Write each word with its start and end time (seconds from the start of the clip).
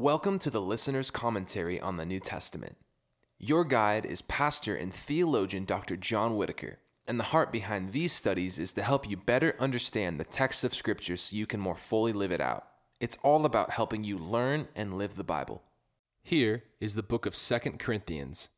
Welcome 0.00 0.38
to 0.38 0.48
the 0.48 0.62
listener's 0.62 1.10
commentary 1.10 1.78
on 1.78 1.98
the 1.98 2.06
New 2.06 2.20
Testament. 2.20 2.78
Your 3.38 3.66
guide 3.66 4.06
is 4.06 4.22
pastor 4.22 4.74
and 4.74 4.94
theologian 4.94 5.66
Dr. 5.66 5.94
John 5.94 6.38
Whittaker, 6.38 6.78
and 7.06 7.20
the 7.20 7.24
heart 7.24 7.52
behind 7.52 7.90
these 7.90 8.14
studies 8.14 8.58
is 8.58 8.72
to 8.72 8.82
help 8.82 9.06
you 9.06 9.18
better 9.18 9.54
understand 9.60 10.18
the 10.18 10.24
text 10.24 10.64
of 10.64 10.72
Scripture 10.72 11.18
so 11.18 11.36
you 11.36 11.46
can 11.46 11.60
more 11.60 11.76
fully 11.76 12.14
live 12.14 12.32
it 12.32 12.40
out. 12.40 12.64
It's 12.98 13.18
all 13.22 13.44
about 13.44 13.72
helping 13.72 14.02
you 14.02 14.16
learn 14.16 14.68
and 14.74 14.96
live 14.96 15.16
the 15.16 15.22
Bible. 15.22 15.64
Here 16.22 16.64
is 16.80 16.94
the 16.94 17.02
book 17.02 17.26
of 17.26 17.36
Second 17.36 17.78
Corinthians. 17.78 18.48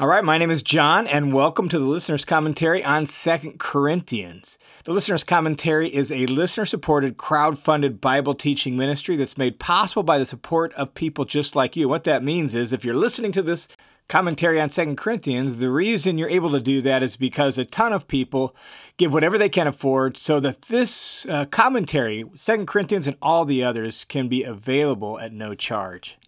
All 0.00 0.06
right, 0.06 0.22
my 0.22 0.38
name 0.38 0.52
is 0.52 0.62
John, 0.62 1.08
and 1.08 1.32
welcome 1.32 1.68
to 1.68 1.76
the 1.76 1.84
listener's 1.84 2.24
commentary 2.24 2.84
on 2.84 3.04
Second 3.04 3.58
Corinthians. 3.58 4.56
The 4.84 4.92
listener's 4.92 5.24
commentary 5.24 5.92
is 5.92 6.12
a 6.12 6.26
listener 6.26 6.66
supported, 6.66 7.16
crowd 7.16 7.58
funded 7.58 8.00
Bible 8.00 8.36
teaching 8.36 8.76
ministry 8.76 9.16
that's 9.16 9.36
made 9.36 9.58
possible 9.58 10.04
by 10.04 10.20
the 10.20 10.24
support 10.24 10.72
of 10.74 10.94
people 10.94 11.24
just 11.24 11.56
like 11.56 11.74
you. 11.74 11.88
What 11.88 12.04
that 12.04 12.22
means 12.22 12.54
is 12.54 12.72
if 12.72 12.84
you're 12.84 12.94
listening 12.94 13.32
to 13.32 13.42
this 13.42 13.66
commentary 14.06 14.60
on 14.60 14.70
Second 14.70 14.98
Corinthians, 14.98 15.56
the 15.56 15.68
reason 15.68 16.16
you're 16.16 16.30
able 16.30 16.52
to 16.52 16.60
do 16.60 16.80
that 16.82 17.02
is 17.02 17.16
because 17.16 17.58
a 17.58 17.64
ton 17.64 17.92
of 17.92 18.06
people 18.06 18.54
give 18.98 19.12
whatever 19.12 19.36
they 19.36 19.48
can 19.48 19.66
afford 19.66 20.16
so 20.16 20.38
that 20.38 20.62
this 20.62 21.26
uh, 21.26 21.44
commentary, 21.46 22.24
Second 22.36 22.68
Corinthians 22.68 23.08
and 23.08 23.16
all 23.20 23.44
the 23.44 23.64
others, 23.64 24.04
can 24.04 24.28
be 24.28 24.44
available 24.44 25.18
at 25.18 25.32
no 25.32 25.56
charge. 25.56 26.18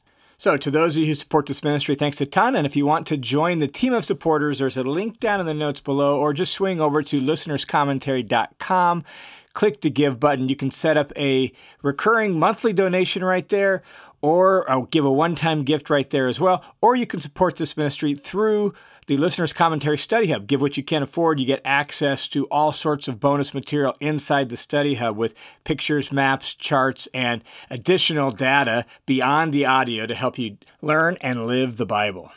So, 0.41 0.57
to 0.57 0.71
those 0.71 0.97
of 0.97 1.03
you 1.03 1.09
who 1.09 1.15
support 1.15 1.45
this 1.45 1.63
ministry, 1.63 1.95
thanks 1.97 2.19
a 2.19 2.25
ton. 2.25 2.57
And 2.57 2.67
if 2.67 2.75
you 2.75 2.87
want 2.87 3.07
to 3.09 3.19
join 3.19 3.59
the 3.59 3.67
team 3.67 3.93
of 3.93 4.07
supporters, 4.07 4.59
there's 4.59 4.79
a 4.79 4.83
link 4.83 5.21
down 5.21 5.39
in 5.39 5.45
the 5.45 5.53
notes 5.53 5.81
below, 5.81 6.19
or 6.19 6.33
just 6.33 6.55
swing 6.55 6.81
over 6.81 7.03
to 7.03 7.21
listenerscommentary.com. 7.21 9.05
Click 9.53 9.83
the 9.83 9.91
give 9.91 10.19
button. 10.19 10.49
You 10.49 10.57
can 10.57 10.71
set 10.71 10.97
up 10.97 11.13
a 11.15 11.53
recurring 11.83 12.39
monthly 12.39 12.73
donation 12.73 13.23
right 13.23 13.47
there, 13.51 13.83
or 14.23 14.65
I'll 14.71 14.85
give 14.85 15.05
a 15.05 15.13
one 15.13 15.35
time 15.35 15.63
gift 15.63 15.91
right 15.91 16.09
there 16.09 16.27
as 16.27 16.41
well. 16.41 16.65
Or 16.81 16.97
you 16.97 17.07
can 17.07 17.21
support 17.21 17.57
this 17.57 17.77
ministry 17.77 18.15
through 18.15 18.73
the 19.07 19.17
Listener's 19.17 19.53
Commentary 19.53 19.99
Study 19.99 20.31
Hub. 20.31 20.47
Give 20.47 20.61
what 20.61 20.77
you 20.77 20.83
can 20.83 21.03
afford. 21.03 21.41
You 21.41 21.47
get 21.47 21.63
access 21.65 22.29
to 22.29 22.45
all 22.47 22.73
sorts 22.73 23.09
of 23.09 23.21
bonus 23.21 23.53
material 23.55 23.97
inside 24.01 24.49
the 24.49 24.57
Study 24.57 24.95
Hub 24.95 25.17
with 25.17 25.35
pictures, 25.65 26.13
maps, 26.13 26.55
charts, 26.55 27.09
and 27.13 27.43
additional 27.71 28.31
data 28.31 28.85
beyond 29.07 29.53
the 29.53 29.67
audio 29.67 30.07
to 30.07 30.15
help 30.15 30.39
you 30.39 30.59
learn 30.83 31.17
and 31.21 31.47
live 31.47 31.77
the 31.77 31.87
Bible. 31.87 32.31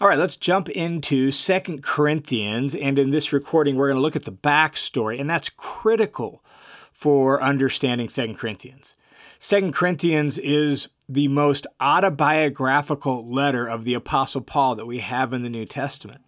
All 0.00 0.06
right, 0.06 0.18
let's 0.18 0.36
jump 0.36 0.68
into 0.68 1.32
Second 1.32 1.82
Corinthians. 1.82 2.74
And 2.74 2.98
in 2.98 3.10
this 3.10 3.32
recording, 3.32 3.74
we're 3.74 3.88
going 3.88 3.96
to 3.96 4.02
look 4.02 4.14
at 4.14 4.24
the 4.24 4.32
backstory, 4.32 5.20
and 5.20 5.28
that's 5.28 5.48
critical 5.48 6.42
for 6.92 7.42
understanding 7.42 8.08
Second 8.08 8.38
Corinthians. 8.38 8.94
Second 9.40 9.74
Corinthians 9.74 10.38
is 10.38 10.88
the 11.08 11.28
most 11.28 11.66
autobiographical 11.80 13.26
letter 13.26 13.66
of 13.66 13.84
the 13.84 13.94
Apostle 13.94 14.42
Paul 14.42 14.74
that 14.74 14.86
we 14.86 14.98
have 14.98 15.32
in 15.32 15.42
the 15.42 15.48
New 15.48 15.64
Testament. 15.64 16.20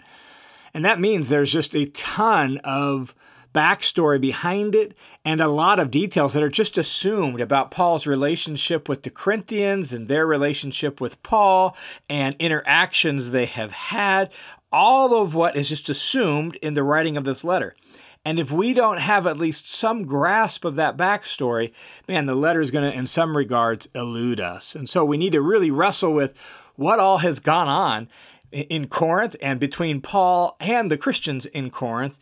And 0.73 0.85
that 0.85 1.01
means 1.01 1.29
there's 1.29 1.53
just 1.53 1.75
a 1.75 1.87
ton 1.87 2.59
of 2.59 3.15
backstory 3.53 4.21
behind 4.21 4.75
it 4.75 4.95
and 5.25 5.41
a 5.41 5.49
lot 5.49 5.81
of 5.81 5.91
details 5.91 6.33
that 6.33 6.43
are 6.43 6.49
just 6.49 6.79
assumed 6.79 7.41
about 7.41 7.71
Paul's 7.71 8.07
relationship 8.07 8.89
with 8.89 9.03
the 9.03 9.11
Corinthians 9.11 9.93
and 9.93 10.09
their 10.09 10.27
relationship 10.27 11.01
with 11.01 11.23
Paul 11.23 11.77
and 12.09 12.37
interactions 12.39 13.31
they 13.31 13.47
have 13.47 13.73
had. 13.73 14.31
All 14.73 15.21
of 15.21 15.35
what 15.35 15.57
is 15.57 15.69
just 15.69 15.89
assumed 15.89 16.57
in 16.63 16.75
the 16.75 16.85
writing 16.85 17.17
of 17.17 17.25
this 17.25 17.43
letter. 17.43 17.75
And 18.25 18.39
if 18.39 18.53
we 18.53 18.75
don't 18.75 18.99
have 18.99 19.27
at 19.27 19.39
least 19.39 19.71
some 19.71 20.05
grasp 20.05 20.65
of 20.65 20.77
that 20.77 20.97
backstory, 20.97 21.73
man, 22.07 22.27
the 22.27 22.35
letter 22.35 22.61
is 22.61 22.71
going 22.71 22.91
to, 22.91 22.97
in 22.97 23.07
some 23.07 23.37
regards, 23.37 23.89
elude 23.95 24.41
us. 24.41 24.75
And 24.75 24.89
so 24.89 25.05
we 25.05 25.17
need 25.17 25.33
to 25.33 25.41
really 25.41 25.71
wrestle 25.71 26.13
with 26.13 26.35
what 26.77 27.01
all 27.01 27.19
has 27.19 27.39
gone 27.41 27.69
on 27.69 28.09
in 28.53 28.89
Corinth 28.89 29.37
and 29.41 29.59
between 29.59 30.01
Paul 30.01 30.57
and 30.61 30.91
the 30.91 30.99
Christians 30.99 31.47
in 31.47 31.71
Corinth 31.71 32.17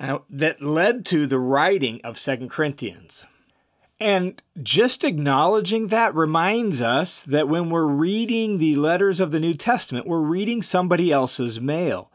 uh, 0.00 0.18
that 0.28 0.62
led 0.62 1.06
to 1.06 1.26
the 1.26 1.38
writing 1.38 2.00
of 2.02 2.18
Second 2.18 2.50
Corinthians. 2.50 3.24
And 3.98 4.42
just 4.62 5.04
acknowledging 5.04 5.88
that 5.88 6.14
reminds 6.14 6.80
us 6.80 7.22
that 7.22 7.48
when 7.48 7.70
we're 7.70 7.86
reading 7.86 8.58
the 8.58 8.76
letters 8.76 9.20
of 9.20 9.30
the 9.30 9.40
New 9.40 9.54
Testament, 9.54 10.06
we're 10.06 10.20
reading 10.20 10.60
somebody 10.60 11.10
else's 11.10 11.60
mail. 11.60 12.10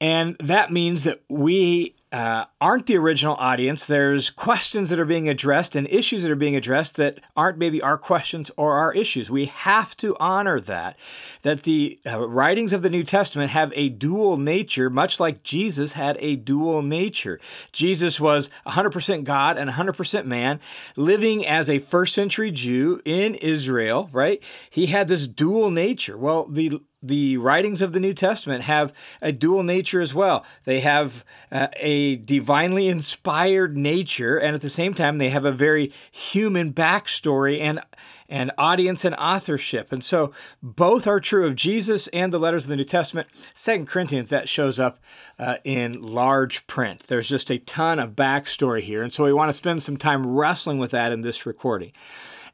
And 0.00 0.36
that 0.38 0.70
means 0.70 1.04
that 1.04 1.22
we 1.28 1.94
uh, 2.10 2.46
aren't 2.60 2.86
the 2.86 2.96
original 2.96 3.36
audience. 3.36 3.84
There's 3.84 4.30
questions 4.30 4.88
that 4.88 4.98
are 4.98 5.04
being 5.04 5.28
addressed 5.28 5.76
and 5.76 5.86
issues 5.88 6.22
that 6.22 6.30
are 6.30 6.36
being 6.36 6.56
addressed 6.56 6.96
that 6.96 7.20
aren't 7.36 7.58
maybe 7.58 7.82
our 7.82 7.98
questions 7.98 8.50
or 8.56 8.74
our 8.74 8.94
issues. 8.94 9.28
We 9.30 9.46
have 9.46 9.96
to 9.98 10.16
honor 10.18 10.58
that, 10.60 10.96
that 11.42 11.64
the 11.64 11.98
uh, 12.06 12.26
writings 12.26 12.72
of 12.72 12.80
the 12.80 12.88
New 12.88 13.04
Testament 13.04 13.50
have 13.50 13.72
a 13.74 13.90
dual 13.90 14.38
nature, 14.38 14.88
much 14.88 15.20
like 15.20 15.42
Jesus 15.42 15.92
had 15.92 16.16
a 16.20 16.36
dual 16.36 16.80
nature. 16.80 17.38
Jesus 17.72 18.18
was 18.18 18.48
100% 18.66 19.24
God 19.24 19.58
and 19.58 19.70
100% 19.70 20.24
man, 20.24 20.60
living 20.96 21.46
as 21.46 21.68
a 21.68 21.78
first 21.78 22.14
century 22.14 22.50
Jew 22.50 23.02
in 23.04 23.34
Israel, 23.34 24.08
right? 24.12 24.42
He 24.70 24.86
had 24.86 25.08
this 25.08 25.26
dual 25.26 25.70
nature. 25.70 26.16
Well, 26.16 26.46
the 26.46 26.80
the 27.02 27.36
writings 27.36 27.80
of 27.80 27.92
the 27.92 28.00
New 28.00 28.14
Testament 28.14 28.64
have 28.64 28.92
a 29.22 29.32
dual 29.32 29.62
nature 29.62 30.00
as 30.00 30.14
well. 30.14 30.44
They 30.64 30.80
have 30.80 31.24
uh, 31.52 31.68
a 31.76 32.16
divinely 32.16 32.88
inspired 32.88 33.76
nature, 33.76 34.36
and 34.36 34.54
at 34.54 34.62
the 34.62 34.70
same 34.70 34.94
time, 34.94 35.18
they 35.18 35.30
have 35.30 35.44
a 35.44 35.52
very 35.52 35.92
human 36.10 36.72
backstory 36.72 37.60
and 37.60 37.80
and 38.28 38.52
audience 38.58 39.06
and 39.06 39.14
authorship. 39.14 39.90
And 39.90 40.04
so 40.04 40.32
both 40.62 41.06
are 41.06 41.18
true 41.18 41.46
of 41.46 41.56
Jesus 41.56 42.08
and 42.08 42.30
the 42.30 42.38
letters 42.38 42.64
of 42.64 42.68
the 42.68 42.76
New 42.76 42.84
Testament. 42.84 43.26
Second 43.54 43.88
Corinthians, 43.88 44.28
that 44.28 44.50
shows 44.50 44.78
up 44.78 44.98
uh, 45.38 45.56
in 45.64 46.02
large 46.02 46.66
print. 46.66 47.06
There's 47.08 47.28
just 47.28 47.50
a 47.50 47.58
ton 47.58 47.98
of 47.98 48.10
backstory 48.10 48.82
here. 48.82 49.02
And 49.02 49.12
so 49.12 49.24
we 49.24 49.32
want 49.32 49.48
to 49.48 49.54
spend 49.54 49.82
some 49.82 49.96
time 49.96 50.26
wrestling 50.26 50.78
with 50.78 50.90
that 50.90 51.10
in 51.10 51.22
this 51.22 51.46
recording. 51.46 51.92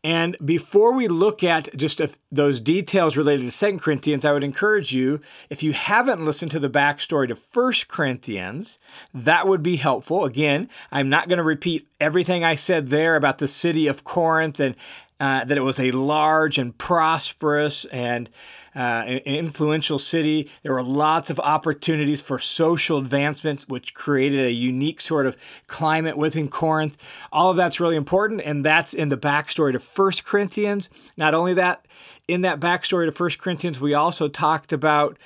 And 0.05 0.37
before 0.45 0.93
we 0.93 1.09
look 1.09 1.43
at 1.43 1.75
just 1.75 1.99
those 2.31 2.61
details 2.61 3.17
related 3.17 3.45
to 3.45 3.51
Second 3.51 3.81
Corinthians, 3.81 4.27
I 4.27 4.33
would 4.33 4.45
encourage 4.45 4.93
you, 4.93 5.23
if 5.49 5.63
you 5.63 5.73
haven't 5.73 6.23
listened 6.23 6.51
to 6.51 6.59
the 6.61 6.69
backstory 6.69 7.27
to 7.29 7.35
First 7.35 7.89
Corinthians, 7.89 8.79
that 9.15 9.49
would 9.49 9.63
be 9.63 9.77
helpful. 9.77 10.27
Again, 10.27 10.69
I'm 10.93 11.09
not 11.09 11.29
going 11.29 11.39
to 11.39 11.43
repeat 11.43 11.89
everything 11.99 12.45
I 12.45 12.55
said 12.55 12.91
there 12.91 13.17
about 13.17 13.39
the 13.39 13.49
city 13.49 13.87
of 13.87 14.05
Corinth 14.05 14.61
and 14.61 14.77
uh, 15.21 15.45
that 15.45 15.57
it 15.57 15.63
was 15.63 15.79
a 15.79 15.91
large 15.93 16.59
and 16.59 16.77
prosperous 16.77 17.85
and 17.87 18.29
uh, 18.75 19.21
influential 19.25 19.99
city. 19.99 20.51
There 20.63 20.73
were 20.73 20.83
lots 20.83 21.31
of 21.31 21.39
opportunities 21.39 22.21
for 22.21 22.39
social 22.39 22.99
advancements, 22.99 23.69
which 23.69 23.95
created 23.95 24.45
a 24.45 24.51
unique 24.51 25.01
sort 25.01 25.27
of 25.27 25.37
climate 25.69 26.17
within 26.17 26.49
Corinth. 26.49 26.97
All 27.31 27.51
of 27.51 27.57
that's 27.57 27.79
really 27.79 27.97
important, 27.97 28.41
and 28.41 28.65
that's 28.65 28.93
in 28.93 29.09
the 29.09 29.17
backstory 29.17 29.73
to 29.73 29.79
First 29.79 30.25
Corinthians. 30.25 30.89
Not 31.17 31.35
only 31.35 31.55
that, 31.55 31.87
in 32.27 32.43
that 32.43 32.59
backstory 32.59 33.07
to 33.07 33.13
First 33.13 33.39
Corinthians, 33.39 33.81
we 33.81 33.95
also 33.95 34.29
talked 34.29 34.73
about. 34.73 35.19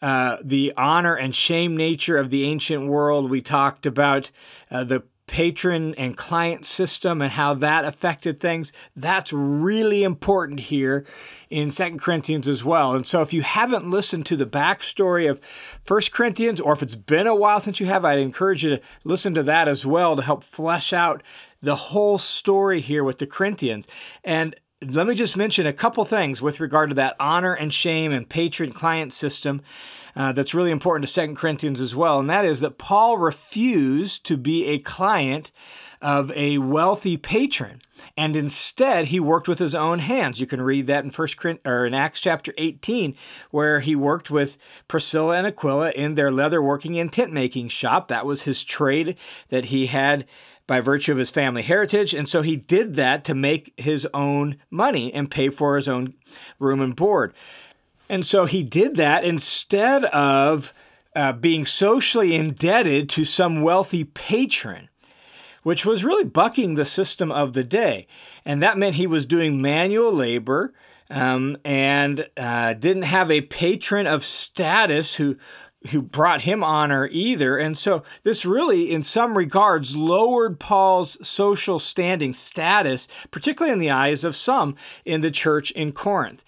Uh, 0.00 0.36
the 0.44 0.72
honor 0.76 1.16
and 1.16 1.34
shame 1.34 1.76
nature 1.76 2.16
of 2.16 2.30
the 2.30 2.44
ancient 2.44 2.86
world. 2.86 3.28
We 3.28 3.40
talked 3.40 3.84
about 3.84 4.30
uh, 4.70 4.84
the 4.84 5.02
patron 5.28 5.94
and 5.96 6.16
client 6.16 6.66
system 6.66 7.22
and 7.22 7.30
how 7.30 7.54
that 7.54 7.84
affected 7.84 8.40
things. 8.40 8.72
That's 8.96 9.32
really 9.32 10.02
important 10.02 10.60
here 10.60 11.06
in 11.50 11.70
Second 11.70 12.00
Corinthians 12.00 12.48
as 12.48 12.64
well. 12.64 12.94
And 12.94 13.06
so 13.06 13.22
if 13.22 13.32
you 13.32 13.42
haven't 13.42 13.88
listened 13.88 14.26
to 14.26 14.36
the 14.36 14.46
backstory 14.46 15.30
of 15.30 15.40
First 15.84 16.10
Corinthians, 16.10 16.60
or 16.60 16.72
if 16.72 16.82
it's 16.82 16.96
been 16.96 17.28
a 17.28 17.34
while 17.34 17.60
since 17.60 17.78
you 17.78 17.86
have, 17.86 18.04
I'd 18.04 18.18
encourage 18.18 18.64
you 18.64 18.70
to 18.70 18.82
listen 19.04 19.34
to 19.34 19.42
that 19.44 19.68
as 19.68 19.86
well 19.86 20.16
to 20.16 20.22
help 20.22 20.42
flesh 20.42 20.92
out 20.92 21.22
the 21.62 21.76
whole 21.76 22.18
story 22.18 22.80
here 22.80 23.04
with 23.04 23.18
the 23.18 23.26
Corinthians. 23.26 23.86
And 24.24 24.56
let 24.80 25.06
me 25.06 25.14
just 25.14 25.36
mention 25.36 25.66
a 25.66 25.72
couple 25.72 26.04
things 26.04 26.40
with 26.40 26.60
regard 26.60 26.90
to 26.90 26.94
that 26.96 27.16
honor 27.18 27.52
and 27.52 27.72
shame 27.72 28.12
and 28.12 28.28
patron 28.28 28.72
client 28.72 29.12
system 29.12 29.60
uh, 30.16 30.32
that's 30.32 30.54
really 30.54 30.70
important 30.70 31.06
to 31.06 31.12
Second 31.12 31.36
Corinthians 31.36 31.80
as 31.80 31.94
well, 31.94 32.20
and 32.20 32.28
that 32.30 32.44
is 32.44 32.60
that 32.60 32.78
Paul 32.78 33.18
refused 33.18 34.24
to 34.26 34.36
be 34.36 34.66
a 34.66 34.78
client 34.78 35.50
of 36.00 36.30
a 36.32 36.58
wealthy 36.58 37.16
patron, 37.16 37.80
and 38.16 38.36
instead 38.36 39.06
he 39.06 39.18
worked 39.18 39.48
with 39.48 39.58
his 39.58 39.74
own 39.74 39.98
hands. 39.98 40.38
You 40.38 40.46
can 40.46 40.60
read 40.62 40.86
that 40.86 41.04
in 41.04 41.10
First 41.10 41.36
or 41.64 41.86
in 41.86 41.94
Acts 41.94 42.20
chapter 42.20 42.54
18, 42.56 43.16
where 43.50 43.80
he 43.80 43.96
worked 43.96 44.30
with 44.30 44.56
Priscilla 44.86 45.36
and 45.36 45.46
Aquila 45.46 45.90
in 45.90 46.14
their 46.14 46.30
leather 46.30 46.62
working 46.62 46.98
and 46.98 47.12
tent 47.12 47.32
making 47.32 47.68
shop. 47.68 48.08
That 48.08 48.26
was 48.26 48.42
his 48.42 48.62
trade 48.62 49.16
that 49.48 49.66
he 49.66 49.86
had 49.86 50.26
by 50.68 50.80
virtue 50.80 51.10
of 51.10 51.18
his 51.18 51.30
family 51.30 51.62
heritage. 51.62 52.14
And 52.14 52.28
so 52.28 52.42
he 52.42 52.54
did 52.54 52.94
that 52.94 53.24
to 53.24 53.34
make 53.34 53.72
his 53.76 54.06
own 54.14 54.58
money 54.70 55.12
and 55.12 55.30
pay 55.30 55.48
for 55.48 55.74
his 55.74 55.88
own 55.88 56.14
room 56.60 56.80
and 56.80 56.94
board. 56.94 57.34
And 58.08 58.24
so 58.24 58.46
he 58.46 58.62
did 58.62 58.96
that 58.96 59.24
instead 59.24 60.04
of 60.06 60.72
uh, 61.14 61.32
being 61.32 61.66
socially 61.66 62.34
indebted 62.34 63.08
to 63.10 63.24
some 63.24 63.62
wealthy 63.62 64.04
patron, 64.04 64.88
which 65.62 65.84
was 65.84 66.04
really 66.04 66.24
bucking 66.24 66.74
the 66.74 66.84
system 66.84 67.30
of 67.30 67.52
the 67.52 67.64
day. 67.64 68.06
And 68.44 68.62
that 68.62 68.78
meant 68.78 68.94
he 68.94 69.06
was 69.06 69.26
doing 69.26 69.60
manual 69.60 70.12
labor 70.12 70.72
um, 71.10 71.56
and 71.64 72.28
uh, 72.36 72.74
didn't 72.74 73.02
have 73.02 73.30
a 73.30 73.42
patron 73.42 74.06
of 74.06 74.24
status 74.24 75.16
who 75.16 75.36
who 75.90 76.02
brought 76.02 76.40
him 76.40 76.64
honor 76.64 77.08
either. 77.12 77.56
And 77.56 77.78
so 77.78 78.02
this 78.24 78.44
really, 78.44 78.90
in 78.90 79.04
some 79.04 79.38
regards, 79.38 79.94
lowered 79.94 80.58
Paul's 80.58 81.24
social 81.26 81.78
standing 81.78 82.34
status, 82.34 83.06
particularly 83.30 83.72
in 83.72 83.78
the 83.78 83.90
eyes 83.90 84.24
of 84.24 84.34
some 84.34 84.74
in 85.04 85.20
the 85.20 85.30
church 85.30 85.70
in 85.70 85.92
Corinth. 85.92 86.42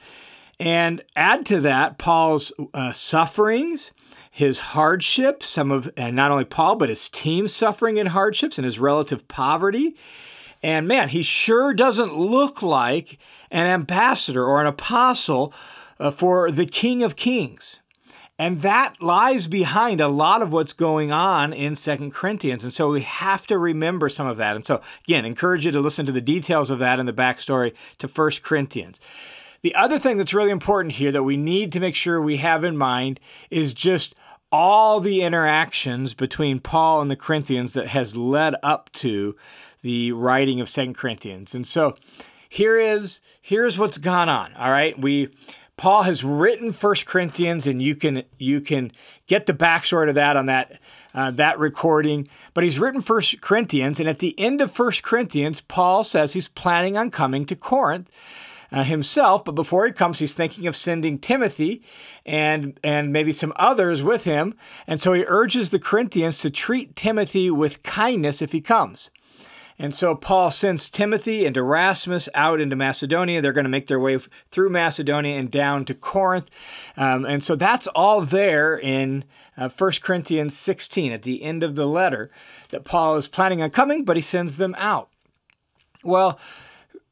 And 0.60 1.02
add 1.16 1.46
to 1.46 1.60
that 1.62 1.96
Paul's 1.96 2.52
uh, 2.74 2.92
sufferings, 2.92 3.92
his 4.30 4.58
hardships, 4.58 5.48
some 5.48 5.70
of, 5.70 5.90
and 5.96 6.14
not 6.14 6.30
only 6.30 6.44
Paul, 6.44 6.76
but 6.76 6.90
his 6.90 7.08
team 7.08 7.48
suffering 7.48 7.98
and 7.98 8.10
hardships 8.10 8.58
and 8.58 8.66
his 8.66 8.78
relative 8.78 9.26
poverty. 9.26 9.96
And 10.62 10.86
man, 10.86 11.08
he 11.08 11.22
sure 11.22 11.72
doesn't 11.72 12.14
look 12.14 12.60
like 12.60 13.18
an 13.50 13.66
ambassador 13.66 14.44
or 14.44 14.60
an 14.60 14.66
apostle 14.66 15.54
uh, 15.98 16.10
for 16.10 16.50
the 16.50 16.66
King 16.66 17.02
of 17.02 17.16
Kings. 17.16 17.80
And 18.38 18.60
that 18.60 19.00
lies 19.00 19.46
behind 19.46 20.02
a 20.02 20.08
lot 20.08 20.42
of 20.42 20.52
what's 20.52 20.74
going 20.74 21.10
on 21.10 21.54
in 21.54 21.74
Second 21.74 22.12
Corinthians. 22.12 22.64
And 22.64 22.72
so 22.72 22.90
we 22.90 23.00
have 23.00 23.46
to 23.46 23.58
remember 23.58 24.10
some 24.10 24.26
of 24.26 24.36
that. 24.36 24.56
And 24.56 24.66
so, 24.66 24.82
again, 25.06 25.24
encourage 25.24 25.64
you 25.64 25.72
to 25.72 25.80
listen 25.80 26.04
to 26.04 26.12
the 26.12 26.20
details 26.20 26.68
of 26.68 26.78
that 26.80 26.98
in 26.98 27.06
the 27.06 27.12
backstory 27.14 27.72
to 27.98 28.08
First 28.08 28.42
Corinthians. 28.42 29.00
The 29.62 29.74
other 29.74 29.98
thing 29.98 30.16
that's 30.16 30.34
really 30.34 30.50
important 30.50 30.94
here 30.94 31.12
that 31.12 31.22
we 31.22 31.36
need 31.36 31.72
to 31.72 31.80
make 31.80 31.94
sure 31.94 32.20
we 32.20 32.38
have 32.38 32.64
in 32.64 32.76
mind 32.76 33.20
is 33.50 33.74
just 33.74 34.14
all 34.50 35.00
the 35.00 35.22
interactions 35.22 36.14
between 36.14 36.60
Paul 36.60 37.00
and 37.00 37.10
the 37.10 37.16
Corinthians 37.16 37.74
that 37.74 37.88
has 37.88 38.16
led 38.16 38.54
up 38.62 38.90
to 38.94 39.36
the 39.82 40.12
writing 40.12 40.60
of 40.60 40.68
Second 40.68 40.96
Corinthians. 40.96 41.54
And 41.54 41.66
so 41.66 41.94
here 42.48 42.78
is 42.78 43.20
here's 43.40 43.78
what's 43.78 43.98
gone 43.98 44.28
on. 44.28 44.54
All 44.54 44.70
right. 44.70 44.98
We 44.98 45.28
Paul 45.76 46.02
has 46.02 46.22
written 46.22 46.72
First 46.72 47.06
Corinthians, 47.06 47.66
and 47.66 47.80
you 47.80 47.94
can 47.96 48.24
you 48.38 48.60
can 48.60 48.92
get 49.26 49.46
the 49.46 49.54
backstory 49.54 50.06
to 50.06 50.12
that 50.14 50.36
on 50.36 50.46
that 50.46 50.78
uh, 51.14 51.30
that 51.32 51.58
recording. 51.58 52.28
But 52.52 52.64
he's 52.64 52.78
written 52.78 53.00
First 53.00 53.40
Corinthians, 53.40 54.00
and 54.00 54.08
at 54.08 54.18
the 54.18 54.38
end 54.38 54.60
of 54.60 54.72
First 54.72 55.02
Corinthians, 55.02 55.60
Paul 55.60 56.04
says 56.04 56.32
he's 56.32 56.48
planning 56.48 56.96
on 56.96 57.10
coming 57.10 57.46
to 57.46 57.56
Corinth 57.56 58.10
uh, 58.72 58.84
himself. 58.84 59.44
But 59.44 59.54
before 59.54 59.86
he 59.86 59.92
comes, 59.92 60.18
he's 60.18 60.34
thinking 60.34 60.66
of 60.66 60.76
sending 60.76 61.18
Timothy 61.18 61.82
and 62.24 62.78
and 62.82 63.12
maybe 63.12 63.32
some 63.32 63.52
others 63.56 64.02
with 64.02 64.24
him. 64.24 64.54
And 64.86 65.00
so 65.00 65.12
he 65.12 65.24
urges 65.26 65.70
the 65.70 65.78
Corinthians 65.78 66.38
to 66.40 66.50
treat 66.50 66.96
Timothy 66.96 67.50
with 67.50 67.82
kindness 67.82 68.42
if 68.42 68.52
he 68.52 68.60
comes. 68.60 69.10
And 69.80 69.94
so 69.94 70.14
Paul 70.14 70.50
sends 70.50 70.90
Timothy 70.90 71.46
and 71.46 71.56
Erastus 71.56 72.28
out 72.34 72.60
into 72.60 72.76
Macedonia. 72.76 73.40
They're 73.40 73.54
going 73.54 73.64
to 73.64 73.70
make 73.70 73.86
their 73.86 73.98
way 73.98 74.18
through 74.50 74.68
Macedonia 74.68 75.38
and 75.38 75.50
down 75.50 75.86
to 75.86 75.94
Corinth. 75.94 76.48
Um, 76.98 77.24
and 77.24 77.42
so 77.42 77.56
that's 77.56 77.86
all 77.86 78.20
there 78.20 78.78
in 78.78 79.24
uh, 79.56 79.70
1 79.70 79.92
Corinthians 80.02 80.54
16 80.54 81.12
at 81.12 81.22
the 81.22 81.42
end 81.42 81.62
of 81.62 81.76
the 81.76 81.86
letter 81.86 82.30
that 82.68 82.84
Paul 82.84 83.16
is 83.16 83.26
planning 83.26 83.62
on 83.62 83.70
coming, 83.70 84.04
but 84.04 84.16
he 84.16 84.22
sends 84.22 84.56
them 84.56 84.74
out. 84.76 85.08
Well, 86.04 86.38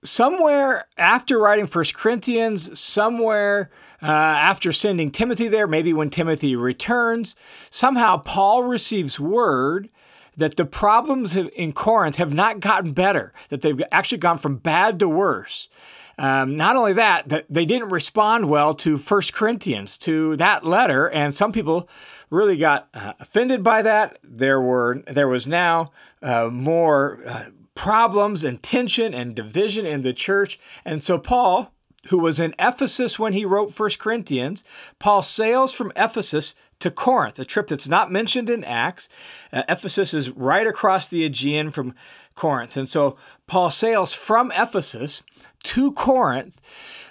somewhere 0.05 0.87
after 0.97 1.39
writing 1.39 1.67
First 1.67 1.95
Corinthians, 1.95 2.79
somewhere 2.79 3.71
uh, 4.03 4.07
after 4.07 4.73
sending 4.73 5.11
Timothy 5.11 5.49
there, 5.49 5.67
maybe 5.67 5.93
when 5.93 6.11
Timothy 6.11 6.55
returns, 6.55 7.35
somehow 7.71 8.19
Paul 8.19 8.63
receives 8.63 9.19
word 9.19 9.89
that 10.37 10.57
the 10.57 10.65
problems 10.65 11.35
in 11.35 11.73
Corinth 11.73 12.17
have 12.17 12.33
not 12.33 12.61
gotten 12.61 12.93
better, 12.93 13.33
that 13.49 13.63
they've 13.63 13.83
actually 13.91 14.19
gone 14.19 14.39
from 14.39 14.57
bad 14.57 14.99
to 15.01 15.09
worse. 15.09 15.69
Um, 16.17 16.57
not 16.57 16.77
only 16.77 16.93
that, 16.95 17.29
that 17.29 17.47
they 17.49 17.65
didn't 17.65 17.91
respond 17.91 18.49
well 18.49 18.75
to 18.77 18.99
First 18.99 19.33
Corinthians, 19.33 19.99
to 19.99 20.37
that 20.37 20.65
letter, 20.65 21.09
and 21.11 21.35
some 21.35 21.53
people 21.53 21.89
really 22.31 22.57
got 22.57 22.89
uh, 22.95 23.15
offended 23.21 23.63
by 23.63 23.83
that. 23.83 24.19
There 24.23 24.61
were 24.61 25.03
there 25.07 25.29
was 25.29 25.47
now 25.47 25.93
uh, 26.23 26.49
more 26.53 27.21
uh, 27.27 27.45
problems 27.79 28.43
and 28.43 28.61
tension 28.61 29.15
and 29.15 29.37
division 29.37 29.87
in 29.87 30.03
the 30.03 30.13
church. 30.13 30.59
And 30.85 31.01
so 31.01 31.17
Paul, 31.17 31.73
who 32.09 32.19
was 32.19 32.41
in 32.41 32.53
Ephesus 32.59 33.21
when 33.21 33.35
he 33.35 33.45
wrote 33.45 33.73
First 33.73 34.01
Corinthians, 34.01 34.65
Paul 34.99 35.23
sails 35.23 35.73
from 35.73 35.93
Ephesus 35.95 36.57
to 36.81 36.91
Corinth, 36.91 37.39
a 37.39 37.45
trip 37.45 37.69
that's 37.69 37.87
not 37.87 38.11
mentioned 38.11 38.51
in 38.51 38.65
Acts. 38.65 39.09
Uh, 39.53 39.63
Ephesus 39.69 40.13
is 40.13 40.31
right 40.31 40.67
across 40.67 41.07
the 41.07 41.25
Aegean 41.25 41.71
from 41.71 41.95
Corinth. 42.35 42.77
And 42.77 42.91
so 42.91 43.17
Paul 43.47 43.71
sails 43.71 44.13
from 44.13 44.51
Ephesus 44.57 45.23
to 45.63 45.93
Corinth. 45.93 46.61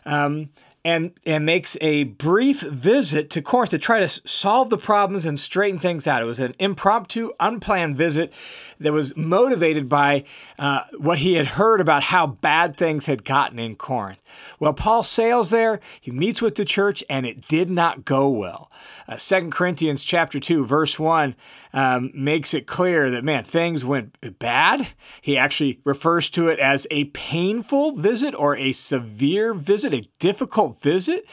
Um, 0.05 0.49
and, 0.87 1.11
and 1.25 1.45
makes 1.45 1.75
a 1.81 2.05
brief 2.05 2.61
visit 2.61 3.29
to 3.31 3.41
Corinth 3.41 3.71
to 3.71 3.77
try 3.77 3.99
to 3.99 4.07
solve 4.07 4.69
the 4.69 4.77
problems 4.77 5.25
and 5.25 5.37
straighten 5.37 5.79
things 5.79 6.07
out. 6.07 6.21
It 6.21 6.25
was 6.25 6.39
an 6.39 6.55
impromptu, 6.59 7.33
unplanned 7.41 7.97
visit 7.97 8.31
that 8.79 8.93
was 8.93 9.13
motivated 9.17 9.89
by 9.89 10.23
uh, 10.57 10.83
what 10.97 11.17
he 11.17 11.33
had 11.33 11.45
heard 11.45 11.81
about 11.81 12.03
how 12.03 12.25
bad 12.25 12.77
things 12.77 13.05
had 13.05 13.25
gotten 13.25 13.59
in 13.59 13.75
Corinth. 13.75 14.19
Well, 14.61 14.71
Paul 14.71 15.03
sails 15.03 15.49
there, 15.49 15.81
he 15.99 16.11
meets 16.11 16.41
with 16.41 16.55
the 16.55 16.63
church, 16.63 17.03
and 17.09 17.25
it 17.25 17.49
did 17.49 17.69
not 17.69 18.05
go 18.05 18.29
well. 18.29 18.71
Uh, 19.09 19.17
2 19.17 19.49
Corinthians 19.49 20.05
chapter 20.05 20.39
2, 20.39 20.65
verse 20.65 20.97
1 20.97 21.35
um, 21.73 22.11
makes 22.13 22.53
it 22.53 22.67
clear 22.67 23.09
that, 23.11 23.23
man, 23.23 23.43
things 23.43 23.83
went 23.85 24.17
bad. 24.39 24.87
He 25.21 25.37
actually 25.37 25.81
refers 25.83 26.29
to 26.31 26.47
it 26.47 26.59
as 26.59 26.87
a 26.91 27.05
painful 27.05 27.97
visit 27.97 28.33
or 28.35 28.57
a 28.57 28.73
severe 28.73 29.53
visit, 29.53 29.93
a 29.93 30.09
difficult 30.19 30.81
visit. 30.81 31.25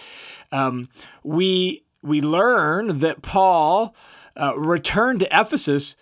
Um, 0.52 0.88
we, 1.22 1.84
we 2.02 2.20
learn 2.20 2.98
that 2.98 3.22
Paul 3.22 3.94
uh, 4.36 4.56
returned 4.56 5.20
to 5.20 5.28
Ephesus 5.30 5.96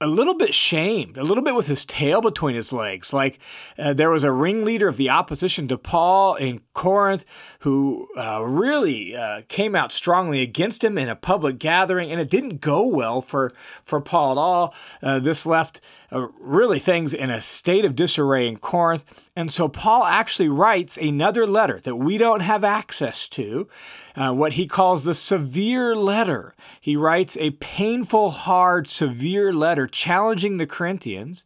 a 0.00 0.06
little 0.08 0.34
bit 0.34 0.52
shamed, 0.52 1.16
a 1.16 1.22
little 1.22 1.42
bit 1.42 1.54
with 1.54 1.68
his 1.68 1.84
tail 1.84 2.20
between 2.20 2.56
his 2.56 2.72
legs. 2.72 3.12
Like 3.12 3.38
uh, 3.78 3.94
there 3.94 4.10
was 4.10 4.24
a 4.24 4.32
ringleader 4.32 4.88
of 4.88 4.96
the 4.96 5.08
opposition 5.08 5.68
to 5.68 5.78
Paul 5.78 6.34
in 6.34 6.60
Corinth 6.74 7.24
who 7.60 8.08
uh, 8.16 8.42
really 8.42 9.14
uh, 9.14 9.42
came 9.48 9.76
out 9.76 9.92
strongly 9.92 10.42
against 10.42 10.82
him 10.82 10.98
in 10.98 11.08
a 11.08 11.16
public 11.16 11.58
gathering, 11.58 12.10
and 12.10 12.20
it 12.20 12.28
didn't 12.28 12.60
go 12.60 12.84
well 12.86 13.22
for, 13.22 13.52
for 13.84 14.00
Paul 14.00 14.32
at 14.32 14.38
all. 14.38 14.74
Uh, 15.02 15.20
this 15.20 15.46
left 15.46 15.80
uh, 16.10 16.26
really 16.40 16.78
things 16.78 17.14
in 17.14 17.30
a 17.30 17.40
state 17.40 17.84
of 17.84 17.96
disarray 17.96 18.48
in 18.48 18.56
Corinth. 18.56 19.04
And 19.36 19.50
so 19.50 19.68
Paul 19.68 20.04
actually 20.04 20.48
writes 20.48 20.96
another 20.96 21.46
letter 21.46 21.80
that 21.80 21.96
we 21.96 22.18
don't 22.18 22.40
have 22.40 22.64
access 22.64 23.28
to, 23.28 23.68
uh, 24.16 24.32
what 24.32 24.54
he 24.54 24.66
calls 24.66 25.02
the 25.02 25.14
severe 25.14 25.96
letter. 25.96 26.54
He 26.80 26.96
writes 26.96 27.36
a 27.38 27.50
painful, 27.50 28.30
hard, 28.30 28.88
severe 28.88 29.52
letter 29.52 29.86
challenging 29.86 30.56
the 30.56 30.66
Corinthians 30.66 31.44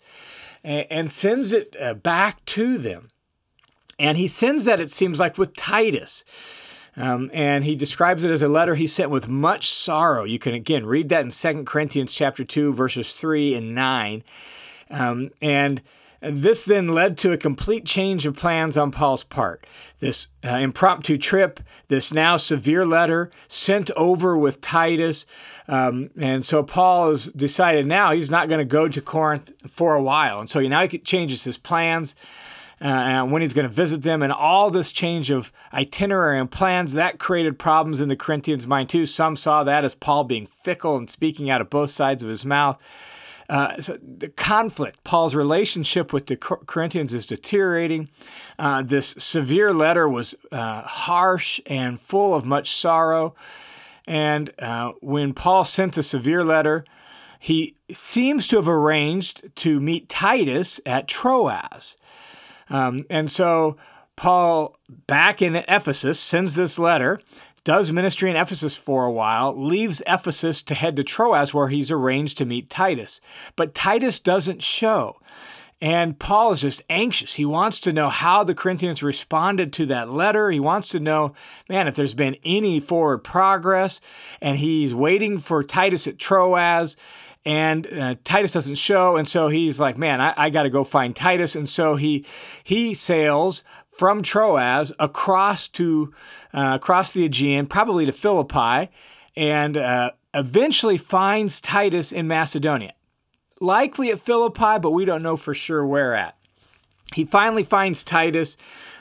and, 0.63 0.87
and 0.91 1.11
sends 1.11 1.53
it 1.53 1.75
uh, 1.81 1.95
back 1.95 2.45
to 2.47 2.79
them. 2.79 3.11
And 3.99 4.17
he 4.17 4.29
sends 4.29 4.65
that, 4.65 4.81
it 4.81 4.93
seems 4.93 5.19
like, 5.19 5.39
with 5.39 5.57
Titus. 5.57 6.25
Um, 6.97 7.31
and 7.33 7.65
he 7.65 7.77
describes 7.77 8.25
it 8.25 8.31
as 8.31 8.43
a 8.43 8.49
letter 8.49 8.75
he 8.75 8.87
sent 8.87 9.11
with 9.11 9.29
much 9.29 9.71
sorrow. 9.71 10.25
You 10.25 10.39
can 10.39 10.55
again 10.55 10.85
read 10.85 11.09
that 11.11 11.25
in 11.25 11.31
2 11.31 11.65
Corinthians 11.65 12.13
chapter 12.13 12.45
2, 12.45 12.73
verses 12.73 13.15
3 13.15 13.55
and 13.55 13.75
9. 13.75 14.25
Um, 14.91 15.31
and 15.41 15.81
this 16.21 16.65
then 16.65 16.89
led 16.89 17.17
to 17.19 17.33
a 17.33 17.37
complete 17.37 17.85
change 17.85 18.27
of 18.27 18.37
plans 18.37 18.77
on 18.77 18.91
Paul's 18.91 19.25
part. 19.25 19.67
This 20.01 20.29
uh, 20.45 20.57
impromptu 20.57 21.19
trip, 21.19 21.61
this 21.89 22.13
now 22.13 22.37
severe 22.37 22.85
letter 22.85 23.31
sent 23.49 23.91
over 23.93 24.37
with 24.37 24.61
Titus. 24.61 25.27
Um, 25.69 26.11
and 26.19 26.45
so 26.45 26.63
Paul 26.63 27.11
has 27.11 27.27
decided 27.27 27.87
now 27.87 28.13
he's 28.13 28.31
not 28.31 28.49
going 28.49 28.59
to 28.59 28.65
go 28.65 28.89
to 28.89 29.01
Corinth 29.01 29.53
for 29.69 29.95
a 29.95 30.03
while. 30.03 30.41
And 30.41 30.51
so 30.51 30.61
he 30.61 30.69
now 30.69 30.87
changes 30.87 31.45
his 31.45 31.59
plans. 31.59 32.15
Uh, 32.81 32.85
and 32.85 33.33
when 33.33 33.43
he's 33.43 33.53
going 33.53 33.67
to 33.67 33.75
visit 33.75 34.03
them, 34.03 34.23
and 34.23 34.33
all 34.33 34.71
this 34.71 34.93
change 34.93 35.31
of 35.31 35.53
itinerary 35.73 36.39
and 36.39 36.49
plans 36.49 36.93
that 36.93 37.19
created 37.19 37.59
problems 37.59 37.99
in 37.99 38.09
the 38.09 38.15
Corinthians' 38.15 38.69
mind 38.69 38.89
too. 38.89 39.05
Some 39.05 39.37
saw 39.37 39.65
that 39.65 39.85
as 39.85 39.97
Paul 39.97 40.25
being 40.25 40.47
fickle 40.47 40.97
and 40.97 41.11
speaking 41.11 41.51
out 41.51 41.61
of 41.61 41.71
both 41.71 41.91
sides 41.91 42.23
of 42.23 42.29
his 42.29 42.45
mouth. 42.45 42.79
Uh, 43.49 43.81
so 43.81 43.99
the 44.03 44.29
conflict, 44.29 45.03
Paul's 45.05 45.35
relationship 45.35 46.13
with 46.13 46.27
the 46.27 46.37
Corinthians 46.37 47.15
is 47.15 47.25
deteriorating. 47.25 48.09
Uh, 48.59 48.83
this 48.83 49.15
severe 49.19 49.73
letter 49.73 50.09
was 50.09 50.35
uh, 50.53 50.83
harsh 50.83 51.61
and 51.67 52.01
full 52.01 52.35
of 52.35 52.45
much 52.45 52.77
sorrow. 52.77 53.35
And 54.07 54.53
uh, 54.59 54.93
when 55.01 55.33
Paul 55.33 55.65
sent 55.65 55.95
the 55.95 56.03
severe 56.03 56.45
letter, 56.45 56.85
he 57.41 57.77
seems 57.91 58.47
to 58.49 58.57
have 58.57 58.69
arranged 58.69 59.55
to 59.57 59.81
meet 59.81 60.09
Titus 60.09 60.81
at 60.85 61.09
Troas. 61.09 61.97
Um, 62.69 63.07
and 63.09 63.31
so 63.31 63.77
Paul, 64.17 64.77
back 65.07 65.41
in 65.41 65.57
Ephesus, 65.57 66.19
sends 66.19 66.55
this 66.55 66.79
letter 66.79 67.21
does 67.69 67.93
ministry 67.93 68.31
in 68.31 68.37
Ephesus 68.37 68.77
for 68.77 69.05
a 69.05 69.13
while, 69.13 69.55
leaves 69.55 70.01
Ephesus 70.07 70.63
to 70.63 70.73
head 70.73 70.97
to 70.97 71.05
Troas 71.05 71.53
where 71.53 71.69
he's 71.69 71.91
arranged 71.91 72.39
to 72.39 72.47
meet 72.47 72.71
Titus. 72.71 73.21
But 73.57 73.75
Titus 73.75 74.19
doesn't 74.19 74.63
show. 74.63 75.21
And 75.79 76.19
Paul 76.19 76.53
is 76.53 76.63
just 76.63 76.81
anxious. 76.89 77.35
He 77.35 77.45
wants 77.45 77.79
to 77.81 77.93
know 77.93 78.09
how 78.09 78.43
the 78.43 78.55
Corinthians 78.55 79.03
responded 79.03 79.75
to 79.75 79.85
that 79.85 80.09
letter. 80.09 80.51
He 80.51 80.59
wants 80.59 80.89
to 80.89 80.99
know, 80.99 81.35
man, 81.69 81.89
if 81.89 81.95
there's 81.95 82.15
been 82.15 82.39
any 82.43 82.81
forward 82.81 83.19
progress. 83.19 84.01
And 84.41 84.57
he's 84.57 84.95
waiting 84.95 85.39
for 85.39 85.63
Titus 85.63 86.07
at 86.07 86.19
Troas. 86.19 86.97
And 87.45 87.87
uh, 87.87 88.15
Titus 88.25 88.53
doesn't 88.53 88.77
show, 88.77 89.17
and 89.17 89.27
so 89.27 89.49
he's 89.49 89.79
like, 89.79 89.97
"Man, 89.97 90.21
I, 90.21 90.35
I 90.37 90.51
got 90.51 90.65
to 90.65 90.71
go 90.71 90.85
find 90.85 91.17
Titus." 91.17 91.55
And 91.55 91.67
so 91.67 91.95
he 91.95 92.27
he 92.63 92.93
sails 92.93 93.63
from 93.99 94.23
Troas 94.23 94.93
across 94.99 95.69
to 95.69 96.15
uh, 96.55 96.73
across 96.77 97.13
the 97.13 97.27
Aegean, 97.27 97.67
probably 97.67 98.07
to 98.07 98.13
Philippi, 98.13 98.91
and 99.37 99.77
uh, 99.77 100.13
eventually 100.33 100.97
finds 100.97 101.61
Titus 101.61 102.11
in 102.13 102.27
Macedonia 102.27 102.95
likely 103.61 104.11
at 104.11 104.21
Philippi, 104.21 104.79
but 104.81 104.93
we 104.93 105.05
don't 105.05 105.23
know 105.23 105.37
for 105.37 105.55
sure 105.55 105.85
where 105.85 106.15
at. 106.15 106.37
He 107.15 107.25
finally 107.25 107.65
finds 107.65 108.05
Titus 108.05 108.57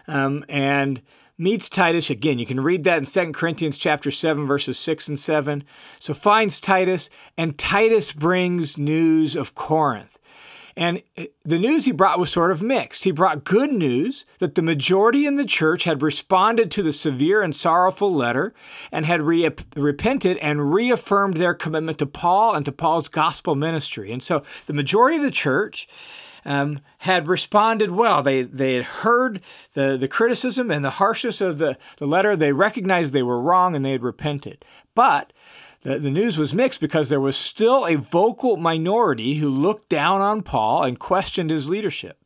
um, 0.08 0.46
and 0.48 1.02
meets 1.38 1.70
Titus. 1.70 2.10
Again, 2.10 2.40
you 2.40 2.46
can 2.46 2.60
read 2.60 2.84
that 2.86 2.98
in 3.00 3.06
2 3.06 3.34
Corinthians 3.34 3.78
chapter 3.78 4.12
7, 4.12 4.48
verses 4.48 4.80
6 4.80 5.10
and 5.10 5.20
7. 5.20 5.64
So 6.00 6.14
finds 6.14 6.60
Titus, 6.60 7.10
and 7.38 7.58
Titus 7.58 8.12
brings 8.12 8.78
news 8.78 9.36
of 9.36 9.56
Corinth. 9.56 10.17
And 10.78 11.02
the 11.44 11.58
news 11.58 11.86
he 11.86 11.92
brought 11.92 12.20
was 12.20 12.30
sort 12.30 12.52
of 12.52 12.62
mixed. 12.62 13.04
He 13.04 13.10
brought 13.10 13.44
good 13.44 13.72
news 13.72 14.26
that 14.38 14.54
the 14.54 14.62
majority 14.62 15.26
in 15.26 15.36
the 15.36 15.44
church 15.44 15.86
had 15.86 16.04
responded 16.04 16.70
to 16.70 16.84
the 16.84 16.94
severe 16.94 17.42
and 17.42 17.56
sorrowful 17.56 18.14
letter 18.14 18.54
and 18.92 19.04
had 19.04 19.24
re- 19.24 19.50
repented 19.76 20.38
and 20.38 20.72
reaffirmed 20.72 21.38
their 21.38 21.56
commitment 21.56 21.98
to 21.98 22.06
Paul 22.06 22.54
and 22.54 22.64
to 22.66 22.72
Paul's 22.72 23.08
gospel 23.08 23.56
ministry. 23.56 24.12
And 24.12 24.22
so 24.22 24.44
the 24.68 24.74
majority 24.74 25.18
of 25.18 25.24
the 25.24 25.32
church 25.32 25.88
um, 26.46 26.80
had 27.00 27.28
responded 27.28 27.90
well. 27.90 28.22
They, 28.22 28.44
they 28.44 28.76
had 28.76 28.86
heard 28.86 29.42
the, 29.74 29.98
the 29.98 30.08
criticism 30.08 30.70
and 30.70 30.86
the 30.86 30.92
harshness 30.92 31.42
of 31.42 31.58
the, 31.58 31.76
the 31.98 32.06
letter. 32.06 32.36
They 32.36 32.54
recognized 32.54 33.14
they 33.14 33.24
were 33.24 33.42
wrong 33.42 33.76
and 33.76 33.84
they 33.84 33.94
had 33.94 34.04
repented. 34.04 34.64
But 34.94 35.34
the, 35.84 36.00
the 36.00 36.10
news 36.10 36.38
was 36.38 36.54
mixed 36.54 36.80
because 36.80 37.10
there 37.10 37.22
was 37.22 37.38
still 37.38 37.86
a 37.86 37.96
vocal 37.96 38.58
minority 38.58 39.36
who 39.36 39.50
looked 39.50 39.90
down 39.90 40.22
on 40.22 40.42
Paul 40.42 40.84
and 40.84 41.00
questioned 41.00 41.50
his 41.50 41.70
leadership. 41.70 42.18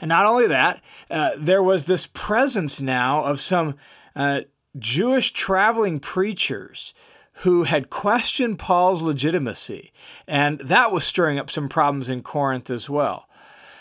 And 0.00 0.08
not 0.08 0.26
only 0.26 0.46
that, 0.46 0.82
uh, 1.10 1.30
there 1.36 1.62
was 1.62 1.84
this 1.84 2.06
presence 2.06 2.80
now 2.80 3.24
of 3.24 3.40
some 3.40 3.76
uh, 4.16 4.42
Jewish 4.78 5.32
traveling 5.32 6.00
preachers 6.00 6.94
who 7.40 7.64
had 7.64 7.90
questioned 7.90 8.58
Paul's 8.58 9.02
legitimacy. 9.02 9.92
And 10.26 10.58
that 10.60 10.92
was 10.92 11.04
stirring 11.04 11.38
up 11.38 11.50
some 11.50 11.68
problems 11.68 12.08
in 12.08 12.22
Corinth 12.22 12.70
as 12.70 12.88
well. 12.90 13.26